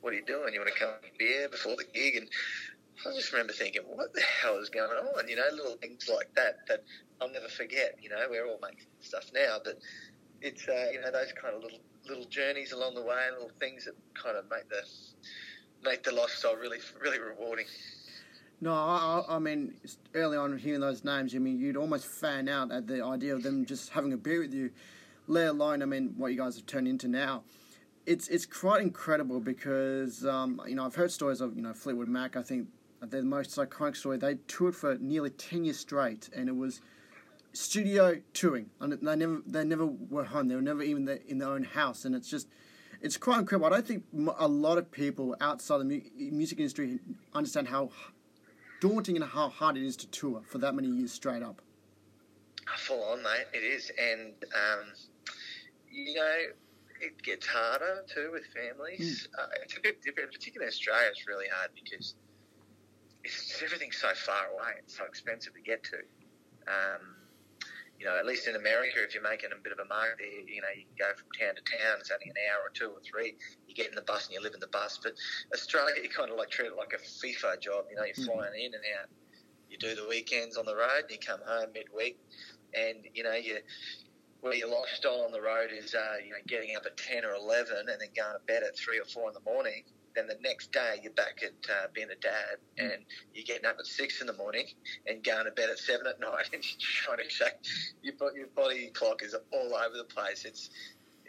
what 0.00 0.12
are 0.12 0.16
you 0.16 0.24
doing? 0.24 0.54
You 0.54 0.60
want 0.60 0.72
to 0.72 0.78
come 0.78 0.90
beer 1.18 1.48
before 1.48 1.76
the 1.76 1.84
gig? 1.92 2.16
And 2.16 2.28
I 3.06 3.14
just 3.14 3.32
remember 3.32 3.52
thinking, 3.52 3.82
what 3.82 4.14
the 4.14 4.22
hell 4.22 4.58
is 4.58 4.70
going 4.70 4.90
on? 4.90 5.28
You 5.28 5.36
know, 5.36 5.42
little 5.52 5.76
things 5.76 6.08
like 6.12 6.32
that 6.36 6.66
that 6.68 6.84
I'll 7.20 7.30
never 7.30 7.48
forget. 7.48 7.96
You 8.00 8.10
know, 8.10 8.24
we're 8.30 8.46
all 8.46 8.58
making 8.62 8.86
stuff 9.00 9.30
now, 9.34 9.58
but 9.62 9.78
it's 10.40 10.66
uh, 10.68 10.86
you 10.92 11.00
know 11.00 11.10
those 11.10 11.32
kind 11.40 11.54
of 11.54 11.62
little 11.62 11.80
little 12.08 12.24
journeys 12.24 12.72
along 12.72 12.94
the 12.94 13.02
way, 13.02 13.24
and 13.26 13.34
little 13.34 13.56
things 13.58 13.84
that 13.84 13.94
kind 14.14 14.36
of 14.36 14.44
make 14.50 14.68
the 14.68 14.82
make 15.82 16.02
the 16.02 16.12
lifestyle 16.12 16.56
really 16.56 16.78
really 17.00 17.18
rewarding. 17.18 17.66
No, 18.62 18.74
I, 18.74 19.24
I 19.26 19.38
mean, 19.38 19.74
early 20.14 20.36
on 20.36 20.58
hearing 20.58 20.80
those 20.80 21.02
names, 21.02 21.34
I 21.34 21.38
mean, 21.38 21.58
you'd 21.58 21.78
almost 21.78 22.04
fan 22.04 22.46
out 22.46 22.70
at 22.70 22.86
the 22.86 23.02
idea 23.02 23.34
of 23.34 23.42
them 23.42 23.64
just 23.64 23.88
having 23.88 24.12
a 24.12 24.18
beer 24.18 24.40
with 24.40 24.52
you, 24.52 24.70
let 25.28 25.48
alone, 25.48 25.80
I 25.80 25.86
mean, 25.86 26.12
what 26.18 26.30
you 26.30 26.36
guys 26.36 26.56
have 26.56 26.66
turned 26.66 26.86
into 26.86 27.08
now 27.08 27.42
it's 28.06 28.28
it's 28.28 28.46
quite 28.46 28.82
incredible 28.82 29.40
because 29.40 30.24
um, 30.24 30.60
you 30.66 30.74
know 30.74 30.84
I've 30.84 30.94
heard 30.94 31.10
stories 31.10 31.40
of 31.40 31.56
you 31.56 31.62
know 31.62 31.72
Fleetwood 31.72 32.08
Mac. 32.08 32.36
I 32.36 32.42
think 32.42 32.68
they're 33.00 33.20
the 33.20 33.26
most 33.26 33.56
iconic 33.56 33.96
story. 33.96 34.16
They 34.16 34.36
toured 34.46 34.76
for 34.76 34.96
nearly 34.96 35.30
ten 35.30 35.64
years 35.64 35.78
straight, 35.78 36.28
and 36.34 36.48
it 36.48 36.56
was 36.56 36.80
studio 37.52 38.20
touring. 38.32 38.70
And 38.80 38.92
they 38.92 39.16
never 39.16 39.42
they 39.46 39.64
never 39.64 39.86
were 39.86 40.24
home. 40.24 40.48
They 40.48 40.54
were 40.54 40.62
never 40.62 40.82
even 40.82 41.08
in 41.28 41.38
their 41.38 41.50
own 41.50 41.64
house, 41.64 42.04
and 42.04 42.14
it's 42.14 42.28
just 42.28 42.48
it's 43.00 43.16
quite 43.16 43.38
incredible. 43.38 43.66
I 43.66 43.70
don't 43.70 43.86
think 43.86 44.04
a 44.38 44.48
lot 44.48 44.78
of 44.78 44.90
people 44.90 45.36
outside 45.40 45.78
the 45.78 45.84
mu- 45.84 46.30
music 46.30 46.58
industry 46.58 46.98
understand 47.34 47.68
how 47.68 47.90
daunting 48.80 49.16
and 49.16 49.24
how 49.24 49.48
hard 49.48 49.76
it 49.76 49.84
is 49.84 49.96
to 49.96 50.06
tour 50.08 50.42
for 50.46 50.58
that 50.58 50.74
many 50.74 50.88
years 50.88 51.12
straight 51.12 51.42
up. 51.42 51.60
Full 52.78 53.02
on, 53.02 53.22
mate. 53.22 53.46
It 53.52 53.64
is, 53.64 53.90
and 53.98 54.32
um, 54.54 54.86
you 55.90 56.14
know 56.14 56.36
it 57.00 57.22
gets 57.22 57.46
harder 57.46 58.04
too 58.12 58.30
with 58.32 58.44
families. 58.46 59.28
Mm. 59.28 59.42
Uh, 59.42 59.48
it's 59.62 59.76
a 59.76 59.80
bit 59.80 60.02
different, 60.02 60.32
particularly 60.32 60.66
in 60.66 60.72
Australia. 60.72 61.08
It's 61.10 61.26
really 61.26 61.46
hard 61.52 61.70
because 61.74 62.14
it's, 63.24 63.62
everything's 63.62 63.96
so 63.96 64.12
far 64.14 64.46
away. 64.52 64.72
It's 64.78 64.96
so 64.96 65.04
expensive 65.04 65.54
to 65.54 65.60
get 65.60 65.84
to. 65.84 65.98
Um, 66.68 67.20
you 67.98 68.06
know, 68.06 68.16
at 68.16 68.24
least 68.24 68.48
in 68.48 68.56
America, 68.56 68.96
if 69.04 69.12
you're 69.12 69.22
making 69.22 69.50
a 69.52 69.60
bit 69.62 69.72
of 69.72 69.78
a 69.78 69.84
mark 69.84 70.16
there, 70.18 70.26
you 70.26 70.62
know, 70.62 70.72
you 70.74 70.88
can 70.88 70.96
go 70.96 71.12
from 71.12 71.28
town 71.36 71.54
to 71.54 71.60
town. 71.60 72.00
It's 72.00 72.10
only 72.10 72.32
an 72.32 72.40
hour 72.48 72.64
or 72.64 72.72
two 72.72 72.96
or 72.96 73.00
three. 73.04 73.36
You 73.68 73.74
get 73.74 73.88
in 73.88 73.94
the 73.94 74.08
bus 74.08 74.26
and 74.26 74.34
you 74.34 74.40
live 74.40 74.54
in 74.54 74.60
the 74.60 74.72
bus. 74.72 74.98
But 75.02 75.12
Australia, 75.52 76.00
you 76.02 76.08
kind 76.08 76.30
of 76.30 76.38
like 76.38 76.48
treat 76.48 76.72
it 76.72 76.78
like 76.78 76.96
a 76.96 77.02
FIFO 77.02 77.60
job. 77.60 77.84
You 77.90 77.96
know, 77.96 78.04
you're 78.04 78.16
mm. 78.16 78.24
flying 78.24 78.56
in 78.56 78.72
and 78.72 78.84
out. 78.96 79.08
you 79.68 79.76
do 79.76 79.94
the 79.94 80.08
weekends 80.08 80.56
on 80.56 80.64
the 80.64 80.74
road, 80.74 81.04
and 81.04 81.10
you 81.10 81.18
come 81.20 81.40
home 81.44 81.68
midweek, 81.74 82.16
and 82.72 83.04
you 83.12 83.22
know 83.22 83.34
you 83.34 83.58
where 84.40 84.54
your 84.54 84.68
lifestyle 84.68 85.22
on 85.24 85.32
the 85.32 85.40
road 85.40 85.70
is, 85.72 85.94
uh, 85.94 86.16
you 86.24 86.30
know, 86.30 86.36
getting 86.46 86.76
up 86.76 86.84
at 86.86 86.96
ten 86.96 87.24
or 87.24 87.34
eleven 87.34 87.78
and 87.78 88.00
then 88.00 88.08
going 88.16 88.34
to 88.38 88.40
bed 88.46 88.62
at 88.62 88.76
three 88.76 88.98
or 88.98 89.04
four 89.04 89.28
in 89.28 89.34
the 89.34 89.40
morning. 89.50 89.84
Then 90.16 90.26
the 90.26 90.36
next 90.42 90.72
day 90.72 90.96
you're 91.02 91.12
back 91.12 91.40
at 91.44 91.70
uh, 91.70 91.86
being 91.94 92.10
a 92.10 92.16
dad, 92.16 92.56
Mm. 92.78 92.94
and 92.94 93.04
you're 93.34 93.44
getting 93.44 93.66
up 93.66 93.76
at 93.78 93.86
six 93.86 94.20
in 94.20 94.26
the 94.26 94.32
morning 94.34 94.66
and 95.06 95.22
going 95.22 95.44
to 95.44 95.52
bed 95.52 95.70
at 95.70 95.78
seven 95.78 96.06
at 96.06 96.18
night, 96.20 96.50
and 96.52 96.64
you're 96.64 96.78
trying 96.80 97.18
to 97.18 97.30
shake 97.30 97.54
your 98.02 98.14
your 98.36 98.48
body 98.48 98.88
clock 98.88 99.22
is 99.22 99.34
all 99.52 99.74
over 99.74 99.96
the 99.96 100.04
place. 100.04 100.44
It's 100.44 100.70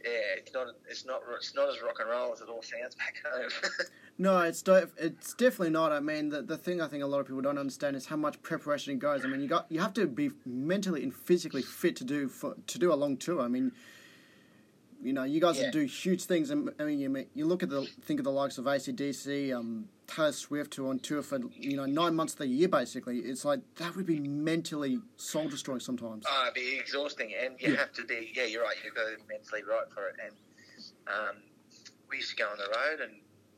yeah, 0.03 0.37
it's 0.37 0.53
not 0.53 0.67
it's 0.89 1.05
not 1.05 1.21
it's 1.37 1.53
not 1.53 1.69
as 1.69 1.81
rock 1.81 1.97
and 1.99 2.09
roll 2.09 2.33
as 2.33 2.41
it 2.41 2.49
all 2.49 2.63
sounds 2.63 2.95
back 2.95 3.15
home. 3.23 3.49
No, 4.21 4.39
it's 4.41 4.61
def- 4.61 4.93
it's 4.99 5.33
definitely 5.33 5.71
not. 5.71 5.91
I 5.91 5.99
mean, 5.99 6.29
the, 6.29 6.43
the 6.43 6.55
thing 6.55 6.79
I 6.79 6.87
think 6.87 7.01
a 7.01 7.07
lot 7.07 7.21
of 7.21 7.25
people 7.25 7.41
don't 7.41 7.57
understand 7.57 7.95
is 7.95 8.05
how 8.05 8.17
much 8.17 8.39
preparation 8.43 8.93
it 8.93 8.99
goes. 8.99 9.25
I 9.25 9.27
mean, 9.27 9.41
you 9.41 9.47
got 9.47 9.65
you 9.71 9.79
have 9.79 9.95
to 9.95 10.05
be 10.05 10.29
mentally 10.45 11.01
and 11.01 11.11
physically 11.11 11.63
fit 11.63 11.95
to 11.95 12.03
do 12.03 12.27
for 12.27 12.53
to 12.67 12.77
do 12.77 12.93
a 12.93 12.97
long 13.03 13.17
tour. 13.17 13.41
I 13.41 13.47
mean, 13.47 13.71
you 15.01 15.11
know, 15.11 15.23
you 15.23 15.41
guys 15.41 15.59
Yeah. 15.59 15.71
do 15.71 15.79
huge 15.85 16.25
things. 16.25 16.51
And 16.51 16.69
I 16.79 16.83
mean, 16.83 16.99
you 16.99 17.25
you 17.33 17.45
look 17.47 17.63
at 17.63 17.69
the 17.71 17.87
think 18.03 18.19
of 18.19 18.23
the 18.23 18.31
likes 18.31 18.59
of 18.59 18.65
ACDC, 18.65 19.57
um, 19.57 19.89
Taylor 20.05 20.31
Swift, 20.33 20.75
who 20.75 20.85
are 20.85 20.89
on 20.91 20.99
tour 20.99 21.23
for 21.23 21.39
you 21.55 21.75
know 21.75 21.87
nine 21.87 22.13
months 22.13 22.33
of 22.33 22.39
the 22.39 22.47
year. 22.47 22.67
Basically, 22.67 23.17
it's 23.21 23.43
like 23.43 23.61
that 23.77 23.95
would 23.95 24.05
be 24.05 24.19
mentally 24.19 24.99
soul 25.15 25.49
destroying 25.49 25.79
sometimes. 25.79 26.25
Oh, 26.29 26.43
it'd 26.43 26.53
be 26.53 26.77
exhausting, 26.77 27.33
and 27.33 27.55
you 27.59 27.71
Yeah. 27.71 27.77
have 27.79 27.93
to 27.93 28.03
be. 28.05 28.31
Yeah, 28.35 28.45
you're 28.45 28.61
right. 28.61 28.75
You've 28.85 28.93
got 28.93 29.05
to 29.05 29.17
mentally 29.27 29.63
right 29.63 29.91
for 29.91 30.09
it. 30.09 30.15
And 30.23 30.33
um, 31.07 31.35
we 32.07 32.17
used 32.17 32.29
to 32.29 32.35
go 32.35 32.47
on 32.49 32.57
the 32.59 32.65
road, 32.69 32.99
and 33.01 33.13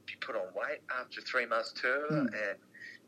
you 0.10 0.18
put 0.22 0.36
on 0.36 0.48
weight 0.54 0.80
after 1.00 1.22
three 1.22 1.46
months 1.46 1.72
tour, 1.74 2.08
Mm. 2.12 2.34
and 2.34 2.60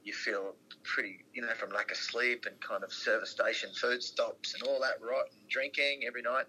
you 0.03 0.13
feel 0.13 0.55
pretty, 0.84 1.25
you 1.34 1.41
know, 1.41 1.53
from 1.55 1.71
lack 1.71 1.91
of 1.91 1.97
sleep 1.97 2.45
and 2.45 2.60
kind 2.62 2.84
of 2.84 2.93
service 2.93 3.31
station 3.31 3.71
food 3.73 4.03
stops 4.03 4.53
and 4.53 4.63
all 4.63 4.79
that 4.79 5.01
rot 5.01 5.25
and 5.31 5.49
drinking 5.49 6.03
every 6.08 6.21
night. 6.21 6.45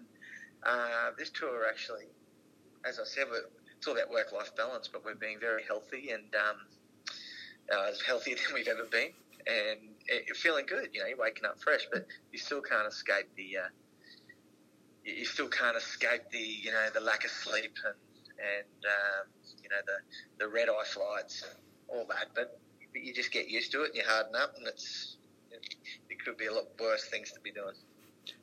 Uh, 0.63 1.11
this 1.17 1.29
tour 1.31 1.65
actually, 1.67 2.05
as 2.85 2.99
I 2.99 3.03
said, 3.03 3.25
we're, 3.29 3.41
it's 3.75 3.87
all 3.87 3.93
about 3.95 4.09
work 4.11 4.31
life 4.31 4.55
balance, 4.55 4.87
but 4.87 5.03
we're 5.03 5.15
being 5.15 5.39
very 5.39 5.63
healthy 5.63 6.11
and 6.11 6.33
um, 6.35 6.57
uh, 7.71 7.89
as 7.89 8.01
healthier 8.01 8.35
than 8.45 8.53
we've 8.53 8.67
ever 8.67 8.85
been, 8.85 9.11
and 9.47 9.79
it, 10.07 10.25
you're 10.27 10.35
feeling 10.35 10.65
good. 10.65 10.89
You 10.93 11.01
know, 11.01 11.07
you're 11.07 11.17
waking 11.17 11.45
up 11.45 11.59
fresh, 11.61 11.87
but 11.91 12.05
you 12.31 12.39
still 12.39 12.61
can't 12.61 12.87
escape 12.87 13.27
the. 13.35 13.57
Uh, 13.57 13.69
you 15.03 15.13
you 15.15 15.25
still 15.25 15.47
can't 15.47 15.77
escape 15.77 16.29
the 16.31 16.39
you 16.39 16.71
know 16.71 16.87
the 16.93 16.99
lack 16.99 17.23
of 17.25 17.31
sleep 17.31 17.73
and 17.85 17.95
and 18.39 18.85
um, 18.85 19.27
you 19.61 19.69
know 19.69 19.81
the 19.85 20.45
the 20.45 20.49
red 20.49 20.69
eye 20.69 20.85
flights 20.85 21.43
and 21.43 21.59
all 21.87 22.05
that. 22.07 22.27
But 22.35 22.59
you 22.93 23.13
just 23.13 23.31
get 23.31 23.49
used 23.49 23.71
to 23.73 23.83
it 23.83 23.87
and 23.87 23.95
you 23.95 24.03
harden 24.05 24.35
up, 24.35 24.55
and 24.57 24.67
it's 24.67 25.17
it, 25.51 26.23
could 26.23 26.37
be 26.37 26.47
a 26.47 26.53
lot 26.53 26.65
worse 26.79 27.07
things 27.07 27.31
to 27.31 27.39
be 27.39 27.51
doing. 27.51 27.73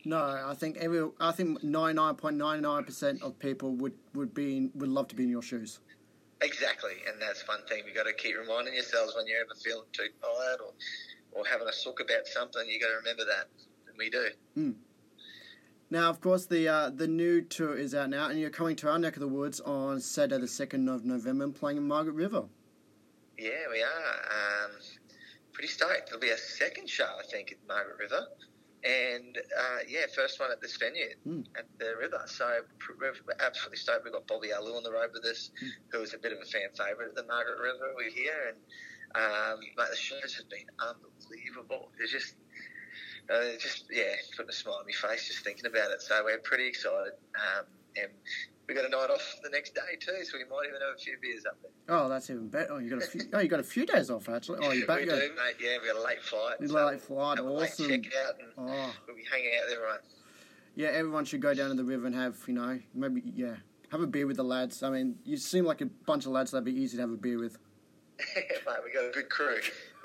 No, 0.07 0.17
I 0.19 0.55
think 0.55 0.79
every 0.79 1.07
I 1.21 1.33
think 1.33 1.63
ninety 1.63 1.97
nine 1.97 2.15
point 2.15 2.37
ninety 2.37 2.63
nine 2.63 2.85
percent 2.85 3.23
of 3.23 3.39
people 3.39 3.75
would 3.77 3.93
would 4.15 4.33
be 4.35 4.57
in, 4.57 4.71
would 4.75 4.89
love 4.89 5.09
to 5.09 5.15
be 5.15 5.25
in 5.25 5.29
your 5.29 5.43
shoes. 5.43 5.81
Exactly, 6.41 6.93
and 7.07 7.21
that's 7.21 7.47
one 7.47 7.61
thing 7.69 7.83
we 7.85 7.93
got 7.93 8.05
to 8.05 8.13
keep 8.13 8.37
reminding 8.37 8.75
yourselves 8.75 9.15
when 9.17 9.27
you're 9.27 9.41
ever 9.41 9.55
feeling 9.63 9.87
too 9.93 10.09
tired 10.23 10.61
or 10.61 10.73
or 11.33 11.45
having 11.47 11.69
a 11.69 11.73
sook 11.73 12.01
about 12.01 12.27
something. 12.27 12.63
You 12.69 12.81
got 12.81 12.89
to 12.89 12.97
remember 12.97 13.25
that, 13.25 13.49
and 13.89 13.97
we 13.99 14.11
do. 14.11 14.29
Now, 15.95 16.11
of 16.11 16.21
course, 16.21 16.47
the 16.47 16.67
uh, 16.67 16.91
the 16.91 17.07
new 17.07 17.41
tour 17.41 17.77
is 17.79 17.95
out 17.95 18.11
now, 18.11 18.27
and 18.29 18.37
you're 18.41 18.51
coming 18.51 18.75
to 18.83 18.91
our 18.91 18.99
neck 18.99 19.15
of 19.15 19.21
the 19.21 19.29
woods 19.29 19.61
on 19.61 20.01
Saturday, 20.01 20.41
the 20.41 20.49
second 20.49 20.89
of 20.89 21.05
November, 21.05 21.45
and 21.45 21.55
playing 21.55 21.77
in 21.77 21.87
Margaret 21.87 22.15
River. 22.15 22.47
Yeah, 23.39 23.63
we 23.71 23.81
are. 23.81 24.65
Um, 24.67 24.73
pretty 25.53 25.69
stoked. 25.69 26.07
There'll 26.07 26.21
be 26.21 26.31
a 26.31 26.37
second 26.37 26.91
show, 26.91 27.05
I 27.07 27.23
think, 27.31 27.53
at 27.53 27.59
Margaret 27.69 27.99
River. 28.01 28.27
And 28.83 29.39
uh, 29.39 29.79
yeah, 29.89 30.07
first 30.13 30.41
one 30.41 30.51
at 30.51 30.61
this 30.61 30.77
venue 30.77 31.15
Mm. 31.29 31.47
at 31.57 31.67
the 31.79 31.95
river. 31.97 32.23
So 32.27 32.45
we're 32.99 33.13
absolutely 33.39 33.79
stoked. 33.79 34.03
We've 34.03 34.13
got 34.13 34.27
Bobby 34.27 34.53
Alu 34.53 34.75
on 34.77 34.83
the 34.83 34.91
road 34.91 35.11
with 35.15 35.25
us, 35.27 35.53
Mm. 35.63 35.69
who 35.93 36.03
is 36.03 36.13
a 36.13 36.19
bit 36.19 36.33
of 36.33 36.39
a 36.43 36.45
fan 36.45 36.71
favourite 36.77 37.11
at 37.11 37.15
the 37.15 37.23
Margaret 37.23 37.61
River. 37.63 37.95
We're 37.95 38.11
here, 38.11 38.51
and 38.51 38.59
um, 39.15 39.61
mate, 39.79 39.91
the 39.91 39.97
shows 39.97 40.35
have 40.35 40.49
been 40.51 40.67
unbelievable. 40.81 41.93
They're 41.97 42.09
just, 42.09 42.35
uh, 43.31 43.57
just 43.59 43.85
yeah, 43.91 44.05
putting 44.37 44.51
a 44.51 44.53
smile 44.53 44.77
on 44.81 44.87
my 44.87 45.09
face 45.09 45.27
just 45.29 45.45
thinking 45.45 45.67
about 45.67 45.91
it. 45.91 46.03
So 46.03 46.21
we're 46.25 46.39
pretty 46.39 46.67
excited. 46.69 47.13
Um, 47.35 47.65
and 47.97 48.09
we 48.69 48.75
got 48.75 48.85
a 48.85 48.89
night 48.89 49.11
off 49.11 49.37
the 49.43 49.51
next 49.51 49.75
day 49.75 49.97
too, 50.01 50.25
so 50.25 50.39
we 50.39 50.45
might 50.45 50.67
even 50.69 50.81
have 50.81 50.97
a 50.97 50.99
few 50.99 51.17
beers 51.23 51.45
up 51.47 51.57
there. 51.63 51.71
Oh, 51.97 52.09
that's 52.09 52.29
even 52.31 52.49
better. 52.49 52.69
Oh, 52.73 52.79
you 52.79 52.91
got 52.91 53.03
a 53.03 53.07
few. 53.07 53.21
Oh, 53.33 53.39
you 53.41 53.49
got 53.49 53.61
a 53.61 53.65
few 53.65 53.87
days 53.87 54.11
off 54.11 54.29
actually. 54.29 54.59
Oh, 54.63 54.73
you 54.73 54.87
back. 54.87 55.01
we 55.01 55.05
do, 55.07 55.11
mate. 55.13 55.57
Yeah, 55.61 55.77
we 55.83 55.89
got 55.89 55.97
a 55.97 56.03
late 56.05 56.23
flight. 56.23 56.57
You 56.61 56.69
so 56.69 56.87
late 56.87 57.01
flight, 57.01 57.39
have 57.39 57.47
a 57.47 57.51
late 57.53 57.71
awesome. 57.71 57.89
check 57.89 58.13
out, 58.27 58.35
and 58.41 58.49
Oh, 58.59 58.93
we'll 59.07 59.17
be 59.17 59.23
hanging 59.31 59.51
out 59.59 59.67
with 59.69 59.75
everyone. 59.75 59.99
yeah. 60.75 60.89
Everyone 60.89 61.25
should 61.25 61.41
go 61.43 61.55
down 61.55 61.69
to 61.71 61.75
the 61.77 61.85
river 61.85 62.07
and 62.07 62.15
have 62.15 62.37
you 62.47 62.55
know 62.55 62.79
maybe 62.95 63.23
yeah 63.35 63.57
have 63.93 64.01
a 64.01 64.07
beer 64.07 64.27
with 64.27 64.37
the 64.39 64.45
lads. 64.45 64.83
I 64.83 64.91
mean, 64.91 65.17
you 65.25 65.37
seem 65.37 65.65
like 65.65 65.81
a 65.81 65.87
bunch 65.87 66.27
of 66.27 66.33
lads 66.33 66.51
that'd 66.51 66.65
be 66.65 66.73
easy 66.75 66.97
to 66.97 67.03
have 67.03 67.13
a 67.13 67.17
beer 67.17 67.39
with. 67.39 67.59
mate, 68.37 68.45
we 68.85 68.93
got 68.93 69.05
a 69.09 69.11
good 69.13 69.29
crew. 69.29 69.59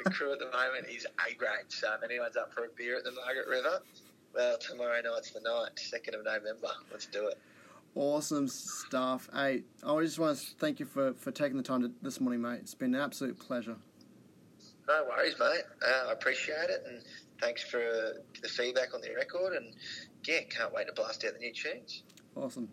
The 0.04 0.10
crew 0.12 0.32
at 0.32 0.40
the 0.40 0.46
moment 0.46 0.88
is 0.90 1.06
A 1.28 1.34
grade. 1.36 1.66
So 1.68 1.94
if 1.94 2.04
anyone's 2.04 2.38
up 2.38 2.54
for 2.54 2.66
a 2.66 2.70
beer 2.76 2.98
at 2.98 3.04
the 3.04 3.12
Margaret 3.12 3.48
River, 3.50 3.82
well, 4.34 4.58
tomorrow 4.58 5.02
night's 5.02 5.32
the 5.32 5.42
night, 5.42 5.78
second 5.78 6.16
of 6.16 6.24
November. 6.24 6.70
Let's 6.92 7.08
do 7.08 7.28
it. 7.28 7.38
Awesome 7.96 8.48
stuff. 8.48 9.28
Hey, 9.34 9.64
I 9.84 10.02
just 10.02 10.20
want 10.20 10.38
to 10.38 10.46
thank 10.58 10.80
you 10.80 10.86
for, 10.86 11.14
for 11.14 11.32
taking 11.32 11.58
the 11.58 11.64
time 11.64 11.82
to, 11.82 11.92
this 12.02 12.22
morning, 12.22 12.42
mate. 12.42 12.60
It's 12.62 12.76
been 12.76 12.94
an 12.96 13.02
absolute 13.02 13.40
pleasure. 13.40 13.76
No 14.88 15.06
worries, 15.10 15.36
mate. 15.40 15.64
Uh, 15.86 16.10
I 16.10 16.14
appreciate 16.14 16.70
it, 16.70 16.84
and 16.88 17.02
thanks 17.42 17.64
for 17.64 17.82
the 18.42 18.48
feedback 18.48 18.94
on 18.94 19.02
the 19.02 19.14
record. 19.16 19.54
And 19.54 19.74
yeah, 20.26 20.42
can't 20.50 20.74
wait 20.74 20.88
to 20.88 20.94
blast 20.94 21.26
out 21.26 21.34
the 21.34 21.40
new 21.40 21.54
tunes. 21.54 22.04
Awesome. 22.36 22.70